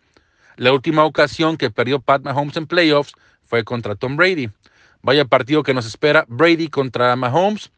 La 0.60 0.74
última 0.74 1.06
ocasión 1.06 1.56
que 1.56 1.70
perdió 1.70 2.02
Pat 2.02 2.22
Mahomes 2.22 2.58
en 2.58 2.68
playoffs 2.68 3.14
fue 3.46 3.64
contra 3.64 3.96
Tom 3.96 4.18
Brady. 4.18 4.50
Vaya 5.02 5.24
partido 5.24 5.64
que 5.64 5.74
nos 5.74 5.86
espera 5.86 6.26
Brady 6.28 6.68
contra 6.68 7.16
Mahomes. 7.16 7.72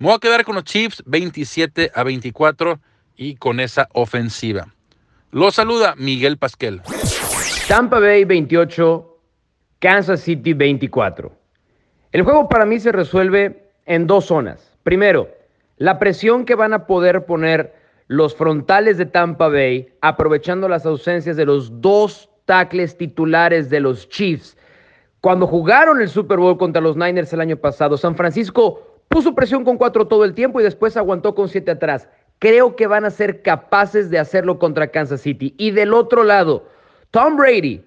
Me 0.00 0.08
voy 0.08 0.16
a 0.16 0.18
quedar 0.18 0.44
con 0.44 0.56
los 0.56 0.64
Chiefs 0.64 1.00
27 1.06 1.92
a 1.94 2.02
24 2.02 2.80
y 3.16 3.36
con 3.36 3.60
esa 3.60 3.88
ofensiva. 3.92 4.66
Lo 5.30 5.52
saluda 5.52 5.94
Miguel 5.96 6.36
Pasquel. 6.36 6.82
Tampa 7.68 8.00
Bay 8.00 8.24
28, 8.24 9.18
Kansas 9.78 10.20
City 10.20 10.54
24. 10.54 11.32
El 12.10 12.22
juego 12.22 12.48
para 12.48 12.66
mí 12.66 12.80
se 12.80 12.90
resuelve 12.90 13.70
en 13.86 14.08
dos 14.08 14.24
zonas. 14.24 14.72
Primero, 14.82 15.28
la 15.76 16.00
presión 16.00 16.44
que 16.44 16.56
van 16.56 16.72
a 16.72 16.88
poder 16.88 17.26
poner 17.26 17.83
los 18.08 18.34
frontales 18.34 18.98
de 18.98 19.06
Tampa 19.06 19.48
Bay, 19.48 19.88
aprovechando 20.00 20.68
las 20.68 20.84
ausencias 20.86 21.36
de 21.36 21.46
los 21.46 21.80
dos 21.80 22.28
tackles 22.44 22.96
titulares 22.96 23.70
de 23.70 23.80
los 23.80 24.08
Chiefs, 24.08 24.56
Cuando 25.20 25.46
jugaron 25.46 26.02
el 26.02 26.10
Super 26.10 26.38
Bowl 26.38 26.58
contra 26.58 26.82
los 26.82 26.98
Niners 26.98 27.32
el 27.32 27.40
año 27.40 27.56
pasado, 27.56 27.96
San 27.96 28.14
Francisco 28.14 29.00
puso 29.08 29.34
presión 29.34 29.64
con 29.64 29.78
cuatro 29.78 30.06
todo 30.06 30.22
el 30.22 30.34
tiempo 30.34 30.60
y 30.60 30.64
después 30.64 30.98
aguantó 30.98 31.34
con 31.34 31.48
siete 31.48 31.70
atrás. 31.70 32.08
Creo 32.40 32.76
que 32.76 32.86
van 32.86 33.06
a 33.06 33.10
ser 33.10 33.40
capaces 33.40 34.10
de 34.10 34.18
hacerlo 34.18 34.58
contra 34.58 34.88
Kansas 34.88 35.22
City. 35.22 35.54
Y 35.56 35.70
del 35.70 35.94
otro 35.94 36.24
lado, 36.24 36.68
Tom 37.10 37.36
Brady, 37.36 37.82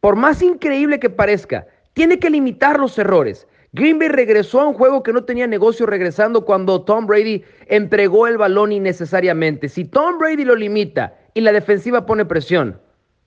por 0.00 0.16
más 0.16 0.42
increíble 0.42 0.98
que 0.98 1.08
parezca, 1.08 1.68
tiene 1.92 2.18
que 2.18 2.30
limitar 2.30 2.80
los 2.80 2.98
errores. 2.98 3.46
Green 3.74 3.98
Bay 3.98 4.08
regresó 4.08 4.60
a 4.60 4.68
un 4.68 4.74
juego 4.74 5.02
que 5.02 5.14
no 5.14 5.24
tenía 5.24 5.46
negocio 5.46 5.86
regresando 5.86 6.44
cuando 6.44 6.82
Tom 6.82 7.06
Brady 7.06 7.42
entregó 7.68 8.26
el 8.26 8.36
balón 8.36 8.70
innecesariamente. 8.70 9.70
Si 9.70 9.86
Tom 9.86 10.18
Brady 10.18 10.44
lo 10.44 10.54
limita 10.54 11.14
y 11.32 11.40
la 11.40 11.52
defensiva 11.52 12.04
pone 12.04 12.26
presión, 12.26 12.78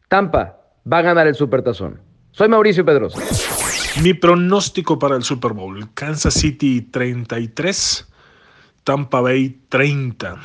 Tampa 0.07 0.59
va 0.91 0.99
a 0.99 1.01
ganar 1.01 1.25
el 1.25 1.33
Supertazón. 1.33 1.99
Soy 2.29 2.47
Mauricio 2.47 2.85
Pedrosa. 2.85 3.19
Mi 4.03 4.13
pronóstico 4.13 4.99
para 4.99 5.15
el 5.15 5.23
Super 5.23 5.53
Bowl: 5.53 5.89
Kansas 5.95 6.35
City 6.35 6.81
33, 6.81 8.07
Tampa 8.83 9.21
Bay 9.21 9.57
30. 9.69 10.39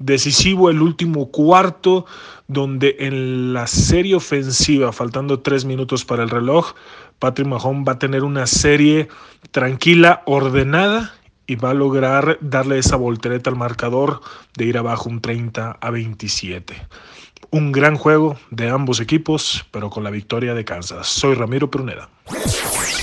Decisivo 0.00 0.70
el 0.70 0.80
último 0.80 1.30
cuarto, 1.30 2.06
donde 2.46 2.96
en 3.00 3.52
la 3.52 3.66
serie 3.66 4.14
ofensiva, 4.14 4.92
faltando 4.92 5.40
tres 5.40 5.64
minutos 5.64 6.04
para 6.04 6.22
el 6.22 6.30
reloj, 6.30 6.72
Patrick 7.18 7.48
Mahomes 7.48 7.86
va 7.86 7.92
a 7.92 7.98
tener 7.98 8.24
una 8.24 8.46
serie 8.46 9.08
tranquila, 9.50 10.22
ordenada 10.26 11.14
y 11.46 11.56
va 11.56 11.70
a 11.70 11.74
lograr 11.74 12.38
darle 12.40 12.78
esa 12.78 12.96
voltereta 12.96 13.50
al 13.50 13.56
marcador 13.56 14.20
de 14.56 14.66
ir 14.66 14.78
abajo 14.78 15.08
un 15.08 15.20
30 15.20 15.78
a 15.80 15.90
27. 15.90 16.74
Un 17.50 17.72
gran 17.72 17.96
juego 17.96 18.36
de 18.50 18.68
ambos 18.68 19.00
equipos, 19.00 19.66
pero 19.70 19.88
con 19.88 20.04
la 20.04 20.10
victoria 20.10 20.54
de 20.54 20.64
Kansas. 20.64 21.06
Soy 21.08 21.34
Ramiro 21.34 21.70
Pruneda. 21.70 22.10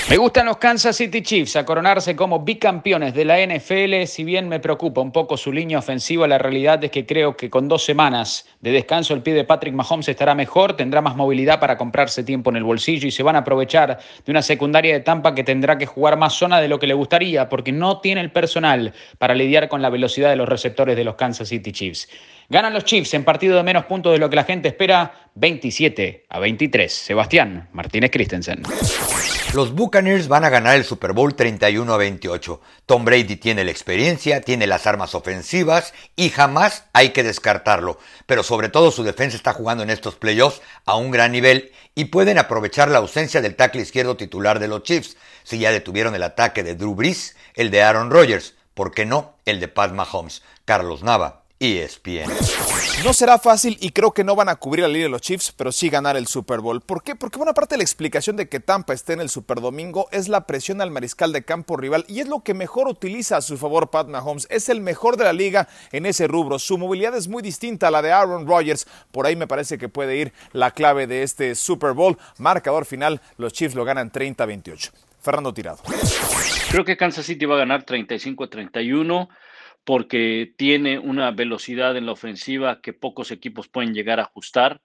Me 0.07 0.17
gustan 0.17 0.45
los 0.45 0.57
Kansas 0.57 0.97
City 0.97 1.23
Chiefs 1.23 1.55
a 1.55 1.65
coronarse 1.65 2.15
como 2.15 2.41
bicampeones 2.41 3.15
de 3.15 3.25
la 3.25 3.43
NFL. 3.43 4.05
Si 4.05 4.23
bien 4.23 4.47
me 4.47 4.59
preocupa 4.59 5.01
un 5.01 5.11
poco 5.11 5.35
su 5.35 5.51
línea 5.51 5.79
ofensiva, 5.79 6.27
la 6.27 6.37
realidad 6.37 6.83
es 6.83 6.91
que 6.91 7.07
creo 7.07 7.35
que 7.35 7.49
con 7.49 7.67
dos 7.67 7.83
semanas 7.83 8.47
de 8.61 8.69
descanso 8.69 9.15
el 9.15 9.23
pie 9.23 9.33
de 9.33 9.45
Patrick 9.45 9.73
Mahomes 9.73 10.07
estará 10.07 10.35
mejor, 10.35 10.77
tendrá 10.77 11.01
más 11.01 11.15
movilidad 11.15 11.59
para 11.59 11.75
comprarse 11.75 12.23
tiempo 12.23 12.51
en 12.51 12.57
el 12.57 12.63
bolsillo 12.63 13.07
y 13.07 13.11
se 13.11 13.23
van 13.23 13.35
a 13.35 13.39
aprovechar 13.39 13.97
de 14.23 14.31
una 14.31 14.43
secundaria 14.43 14.93
de 14.93 14.99
Tampa 14.99 15.33
que 15.33 15.43
tendrá 15.43 15.79
que 15.79 15.87
jugar 15.87 16.19
más 16.19 16.33
zona 16.33 16.61
de 16.61 16.67
lo 16.67 16.77
que 16.77 16.85
le 16.85 16.93
gustaría 16.93 17.49
porque 17.49 17.71
no 17.71 17.99
tiene 17.99 18.21
el 18.21 18.31
personal 18.31 18.93
para 19.17 19.33
lidiar 19.33 19.69
con 19.69 19.81
la 19.81 19.89
velocidad 19.89 20.29
de 20.29 20.35
los 20.35 20.47
receptores 20.47 20.95
de 20.95 21.03
los 21.03 21.15
Kansas 21.15 21.49
City 21.49 21.71
Chiefs. 21.71 22.07
Ganan 22.49 22.75
los 22.75 22.85
Chiefs 22.85 23.15
en 23.15 23.23
partido 23.23 23.57
de 23.57 23.63
menos 23.63 23.85
puntos 23.85 24.13
de 24.13 24.19
lo 24.19 24.29
que 24.29 24.35
la 24.35 24.43
gente 24.43 24.67
espera, 24.67 25.31
27 25.33 26.25
a 26.29 26.39
23. 26.39 26.93
Sebastián 26.93 27.69
Martínez 27.73 28.11
Christensen. 28.11 28.61
Los 29.55 29.73
Buccaneers 29.95 30.27
van 30.27 30.43
a 30.43 30.49
ganar 30.49 30.75
el 30.75 30.83
Super 30.83 31.13
Bowl 31.13 31.35
31 31.35 31.93
a 31.93 31.95
28. 31.95 32.59
Tom 32.85 33.05
Brady 33.05 33.37
tiene 33.37 33.63
la 33.63 33.71
experiencia, 33.71 34.41
tiene 34.41 34.67
las 34.67 34.87
armas 34.87 35.15
ofensivas 35.15 35.93
y 36.17 36.31
jamás 36.31 36.83
hay 36.91 37.11
que 37.11 37.23
descartarlo. 37.23 37.97
Pero 38.25 38.43
sobre 38.43 38.67
todo 38.67 38.91
su 38.91 39.05
defensa 39.05 39.37
está 39.37 39.53
jugando 39.53 39.83
en 39.83 39.89
estos 39.89 40.15
playoffs 40.15 40.61
a 40.85 40.97
un 40.97 41.11
gran 41.11 41.31
nivel 41.31 41.71
y 41.95 42.05
pueden 42.05 42.37
aprovechar 42.37 42.89
la 42.89 42.97
ausencia 42.97 43.41
del 43.41 43.55
tackle 43.55 43.83
izquierdo 43.83 44.17
titular 44.17 44.59
de 44.59 44.67
los 44.67 44.83
Chiefs. 44.83 45.15
Si 45.45 45.59
ya 45.59 45.71
detuvieron 45.71 46.13
el 46.13 46.23
ataque 46.23 46.61
de 46.61 46.75
Drew 46.75 46.93
Brees, 46.93 47.37
el 47.53 47.71
de 47.71 47.81
Aaron 47.81 48.11
Rodgers, 48.11 48.53
¿por 48.73 48.91
qué 48.91 49.05
no 49.05 49.37
el 49.45 49.61
de 49.61 49.69
Pat 49.69 49.93
Mahomes? 49.93 50.41
Carlos 50.65 51.03
Nava, 51.03 51.44
ESPN. 51.59 52.29
No 53.05 53.13
será 53.13 53.39
fácil 53.39 53.77
y 53.79 53.91
creo 53.91 54.11
que 54.11 54.25
no 54.25 54.35
van 54.35 54.49
a 54.49 54.57
cubrir 54.57 54.83
la 54.83 54.89
línea 54.89 55.03
de 55.03 55.09
los 55.09 55.21
Chiefs, 55.21 55.53
pero 55.55 55.71
sí 55.71 55.89
ganar 55.89 56.17
el 56.17 56.27
Super 56.27 56.59
Bowl. 56.59 56.81
¿Por 56.81 57.01
qué? 57.01 57.15
Porque 57.15 57.37
buena 57.37 57.53
parte 57.53 57.75
de 57.75 57.77
la 57.77 57.83
explicación 57.83 58.35
de 58.35 58.49
que 58.49 58.59
Tampa 58.59 58.93
esté 58.93 59.13
en 59.13 59.21
el 59.21 59.29
Super 59.29 59.61
Domingo 59.61 60.09
es 60.11 60.27
la 60.27 60.47
presión 60.47 60.81
al 60.81 60.91
mariscal 60.91 61.31
de 61.31 61.45
campo 61.45 61.77
rival 61.77 62.03
y 62.09 62.19
es 62.19 62.27
lo 62.27 62.41
que 62.41 62.53
mejor 62.53 62.89
utiliza 62.89 63.37
a 63.37 63.41
su 63.41 63.57
favor 63.57 63.89
Pat 63.89 64.07
Mahomes. 64.07 64.47
Es 64.49 64.67
el 64.67 64.81
mejor 64.81 65.15
de 65.15 65.23
la 65.23 65.33
liga 65.33 65.69
en 65.93 66.05
ese 66.05 66.27
rubro. 66.27 66.59
Su 66.59 66.77
movilidad 66.77 67.15
es 67.15 67.29
muy 67.29 67.41
distinta 67.41 67.87
a 67.87 67.91
la 67.91 68.01
de 68.01 68.11
Aaron 68.11 68.47
Rodgers. 68.47 68.85
Por 69.11 69.25
ahí 69.25 69.37
me 69.37 69.47
parece 69.47 69.77
que 69.77 69.87
puede 69.87 70.17
ir 70.17 70.33
la 70.51 70.71
clave 70.71 71.07
de 71.07 71.23
este 71.23 71.55
Super 71.55 71.93
Bowl. 71.93 72.17
Marcador 72.37 72.85
final, 72.85 73.21
los 73.37 73.53
Chiefs 73.53 73.75
lo 73.75 73.85
ganan 73.85 74.11
30-28. 74.11 74.91
Fernando 75.21 75.53
Tirado. 75.53 75.79
Creo 76.69 76.83
que 76.83 76.97
Kansas 76.97 77.25
City 77.25 77.45
va 77.45 77.55
a 77.55 77.59
ganar 77.59 77.85
35-31 77.85 79.29
porque 79.85 80.53
tiene 80.57 80.97
una 80.97 81.31
velocidad 81.31 81.95
en 81.95 82.07
la 82.07 82.11
ofensiva 82.11 82.81
que 82.81 82.91
pocos 82.91 83.31
equipos 83.31 83.67
pueden 83.67 83.93
llegar 83.93 84.19
a 84.19 84.23
ajustar. 84.23 84.81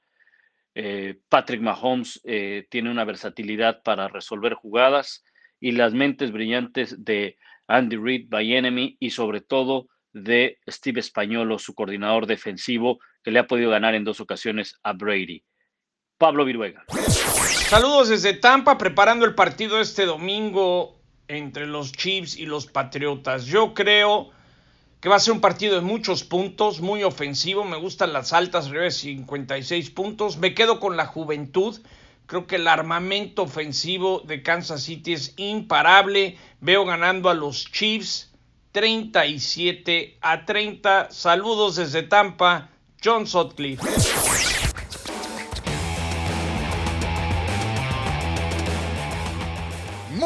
Eh, 0.75 1.19
Patrick 1.29 1.63
Mahomes 1.63 2.21
eh, 2.25 2.67
tiene 2.71 2.91
una 2.91 3.05
versatilidad 3.05 3.83
para 3.83 4.09
resolver 4.09 4.55
jugadas 4.55 5.25
y 5.59 5.73
las 5.73 5.95
mentes 5.95 6.31
brillantes 6.33 7.03
de 7.03 7.39
Andy 7.67 7.97
Reid, 7.97 8.29
by 8.29 8.55
Enemy 8.55 8.97
y 9.01 9.11
sobre 9.11 9.41
todo 9.41 9.89
de 10.13 10.59
Steve 10.69 11.01
Españolo, 11.01 11.59
su 11.59 11.75
coordinador 11.75 12.27
defensivo, 12.27 12.99
que 13.23 13.31
le 13.31 13.39
ha 13.39 13.47
podido 13.47 13.71
ganar 13.71 13.95
en 13.95 14.05
dos 14.05 14.21
ocasiones 14.21 14.79
a 14.83 14.93
Brady. 14.93 15.43
Pablo 16.19 16.45
Viruega. 16.45 16.85
Saludos 16.89 18.11
desde 18.11 18.35
Tampa, 18.35 18.77
preparando 18.77 19.25
el 19.25 19.35
partido 19.35 19.81
este 19.81 20.05
domingo 20.05 21.01
entre 21.29 21.67
los 21.67 21.93
Chiefs 21.93 22.37
y 22.37 22.45
los 22.45 22.67
Patriotas. 22.67 23.47
Yo 23.47 23.73
creo 23.73 24.33
que 25.01 25.09
va 25.09 25.17
a 25.17 25.21
ser 25.21 25.33
un 25.33 25.41
partido 25.41 25.77
de 25.77 25.81
muchos 25.81 26.25
puntos, 26.25 26.81
muy 26.81 27.03
ofensivo. 27.05 27.65
Me 27.65 27.79
gustan 27.79 28.13
las 28.13 28.33
altas, 28.33 28.67
arriba 28.67 28.85
de 28.85 28.91
56 28.91 29.91
puntos. 29.91 30.37
Me 30.37 30.55
quedo 30.55 30.79
con 30.79 30.97
la 30.97 31.07
juventud. 31.07 31.81
Creo 32.27 32.47
que 32.47 32.57
el 32.57 32.69
armamento 32.69 33.43
ofensivo 33.43 34.21
de 34.21 34.43
Kansas 34.43 34.83
City 34.83 35.15
es 35.15 35.33
imparable. 35.37 36.37
Veo 36.61 36.85
ganando 36.85 37.31
a 37.31 37.35
los 37.35 37.71
Chiefs 37.73 38.31
37 38.73 40.19
a 40.21 40.45
30. 40.45 41.11
Saludos 41.11 41.77
desde 41.77 42.03
Tampa, 42.03 42.69
John 43.03 43.27
Sutcliffe. 43.27 44.50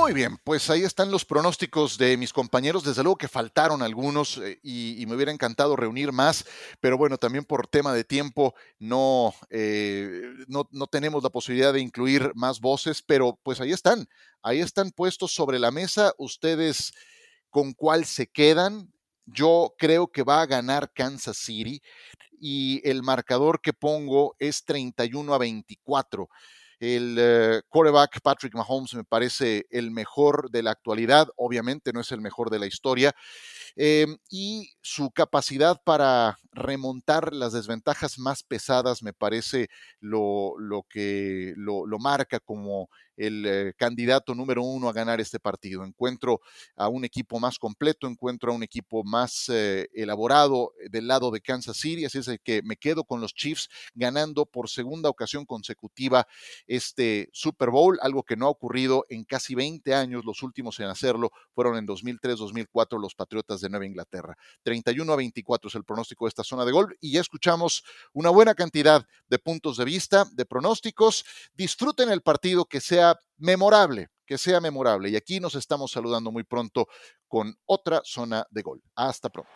Muy 0.05 0.13
bien, 0.13 0.37
pues 0.45 0.69
ahí 0.69 0.83
están 0.83 1.11
los 1.11 1.25
pronósticos 1.25 1.97
de 1.97 2.19
mis 2.19 2.31
compañeros. 2.31 2.85
Desde 2.85 3.03
luego 3.03 3.17
que 3.17 3.27
faltaron 3.27 3.81
algunos 3.81 4.37
eh, 4.37 4.61
y, 4.63 5.03
me 5.07 5.15
hubiera 5.15 5.33
encantado 5.33 5.77
reunir 5.77 6.13
más, 6.13 6.45
pero 6.79 6.99
bueno, 6.99 7.17
también 7.17 7.47
por 7.47 7.67
tema 7.67 7.95
de 7.95 8.05
tiempo 8.05 8.55
no, 8.79 9.33
eh, 9.49 10.21
no, 10.47 10.69
no, 10.73 10.89
tenemos 10.89 11.23
la 11.23 11.31
posibilidad 11.31 11.73
de 11.73 11.81
incluir 11.81 12.33
más 12.35 12.61
voces, 12.61 13.01
pero 13.01 13.41
pues 13.43 13.63
ahí 13.63 13.73
están, 13.73 14.07
ahí 14.43 14.61
están 14.61 14.91
puestos 14.91 15.33
sobre 15.33 15.59
la 15.59 15.71
mesa. 15.71 16.13
Ustedes 16.19 16.93
con 17.49 17.73
cuál 17.73 18.05
se 18.05 18.27
quedan. 18.27 18.93
Yo 19.25 19.75
creo 19.79 20.09
que 20.09 20.23
va 20.23 20.43
a 20.43 20.47
ganar 20.47 20.93
Kansas 20.93 21.39
City 21.39 21.81
y 22.39 22.87
el 22.87 23.03
marcador 23.03 23.63
que 23.63 23.73
pongo 23.73 24.37
es 24.39 24.67
31 24.67 25.33
a 25.33 25.39
24. 25.39 26.29
El 26.85 27.17
eh, 27.19 27.63
quarterback 27.71 28.21
Patrick 28.21 28.55
Mahomes 28.55 28.93
me 28.93 29.05
parece 29.05 29.67
el 29.71 29.91
mejor 29.91 30.51
de 30.51 30.63
la 30.63 30.73
actualidad, 30.73 31.29
obviamente 31.37 31.95
no 31.95 32.01
es 32.01 32.13
el 32.13 32.21
mejor 32.21 32.51
de 32.51 32.59
la 32.59 32.67
historia, 32.67 33.15
em, 33.77 34.19
y 34.31 34.71
su 34.81 35.11
capacidad 35.11 35.81
para 35.83 36.39
remontar 36.55 37.33
las 37.35 37.53
desventajas 37.53 38.19
más 38.19 38.43
pesadas 38.43 39.03
me 39.03 39.13
parece 39.13 39.69
lo, 40.01 40.55
lo 40.59 40.85
que 40.89 41.53
lo, 41.57 41.85
marca 41.99 42.41
como 42.41 42.89
el 43.17 43.47
eh, 43.47 43.73
candidato 43.77 44.35
número 44.35 44.63
uno 44.63 44.89
a 44.89 44.93
ganar 44.93 45.21
este 45.21 45.39
partido. 45.39 45.85
Encuentro 45.85 46.41
a 46.77 46.89
un 46.89 47.05
equipo 47.05 47.39
más 47.39 47.59
completo, 47.59 48.09
encuentro 48.09 48.53
a 48.53 48.55
un 48.55 48.63
equipo 48.63 49.05
más 49.05 49.49
eh, 49.49 49.89
elaborado 49.95 50.73
eh, 50.81 50.89
del 50.91 51.07
lado 51.07 51.31
de 51.31 51.41
Kansas 51.41 51.77
City, 51.77 52.05
así 52.05 52.19
es 52.19 52.29
que 52.43 52.63
me 52.63 52.77
quedo 52.77 53.05
con 53.05 53.21
los 53.21 53.33
Chiefs 53.35 53.69
ganando 53.95 54.47
por 54.47 54.69
segunda 54.69 55.09
ocasión 55.09 55.47
consecutiva 55.47 56.27
este 56.67 57.31
Super 57.33 57.71
Bowl, 57.71 57.99
algo 58.03 58.25
que 58.25 58.37
no 58.37 58.47
ha 58.47 58.51
ocurrido 58.51 59.07
en 59.09 59.25
casi 59.25 59.55
20 59.55 59.95
años, 59.95 60.25
los 60.25 60.43
últimos 60.43 60.79
en 60.81 60.87
hacerlo 60.87 61.31
fueron 61.55 61.77
en 61.77 61.87
2003-2004 61.87 63.01
los 63.01 63.15
Patriotas 63.15 63.61
de 63.65 63.71
Nueva 63.71 63.87
Inglaterra. 63.87 64.37
31 64.63 65.13
a 65.13 65.17
24 65.17 65.69
es 65.69 65.75
el 65.75 65.85
pronóstico 65.85 66.27
de 66.27 66.29
esta 66.29 66.45
zona 66.45 66.65
de 66.65 66.73
gol 66.73 66.97
y 67.01 67.13
ya 67.13 67.21
escuchamos 67.21 67.83
una 68.13 68.31
buena 68.31 68.55
cantidad 68.55 69.05
de 69.27 69.39
puntos 69.39 69.77
de 69.77 69.85
vista, 69.85 70.25
de 70.33 70.47
pronósticos. 70.47 71.25
Disfruten 71.55 72.11
el 72.11 72.23
partido 72.23 72.65
que 72.67 72.81
sea 72.81 73.19
memorable, 73.39 74.09
que 74.27 74.39
sea 74.39 74.61
memorable. 74.61 75.11
Y 75.11 75.17
aquí 75.17 75.41
nos 75.41 75.55
estamos 75.57 75.91
saludando 75.91 76.31
muy 76.31 76.45
pronto 76.45 76.87
con 77.27 77.57
otra 77.67 78.01
zona 78.05 78.47
de 78.51 78.63
gol. 78.63 78.83
Hasta 78.95 79.29
pronto. 79.29 79.51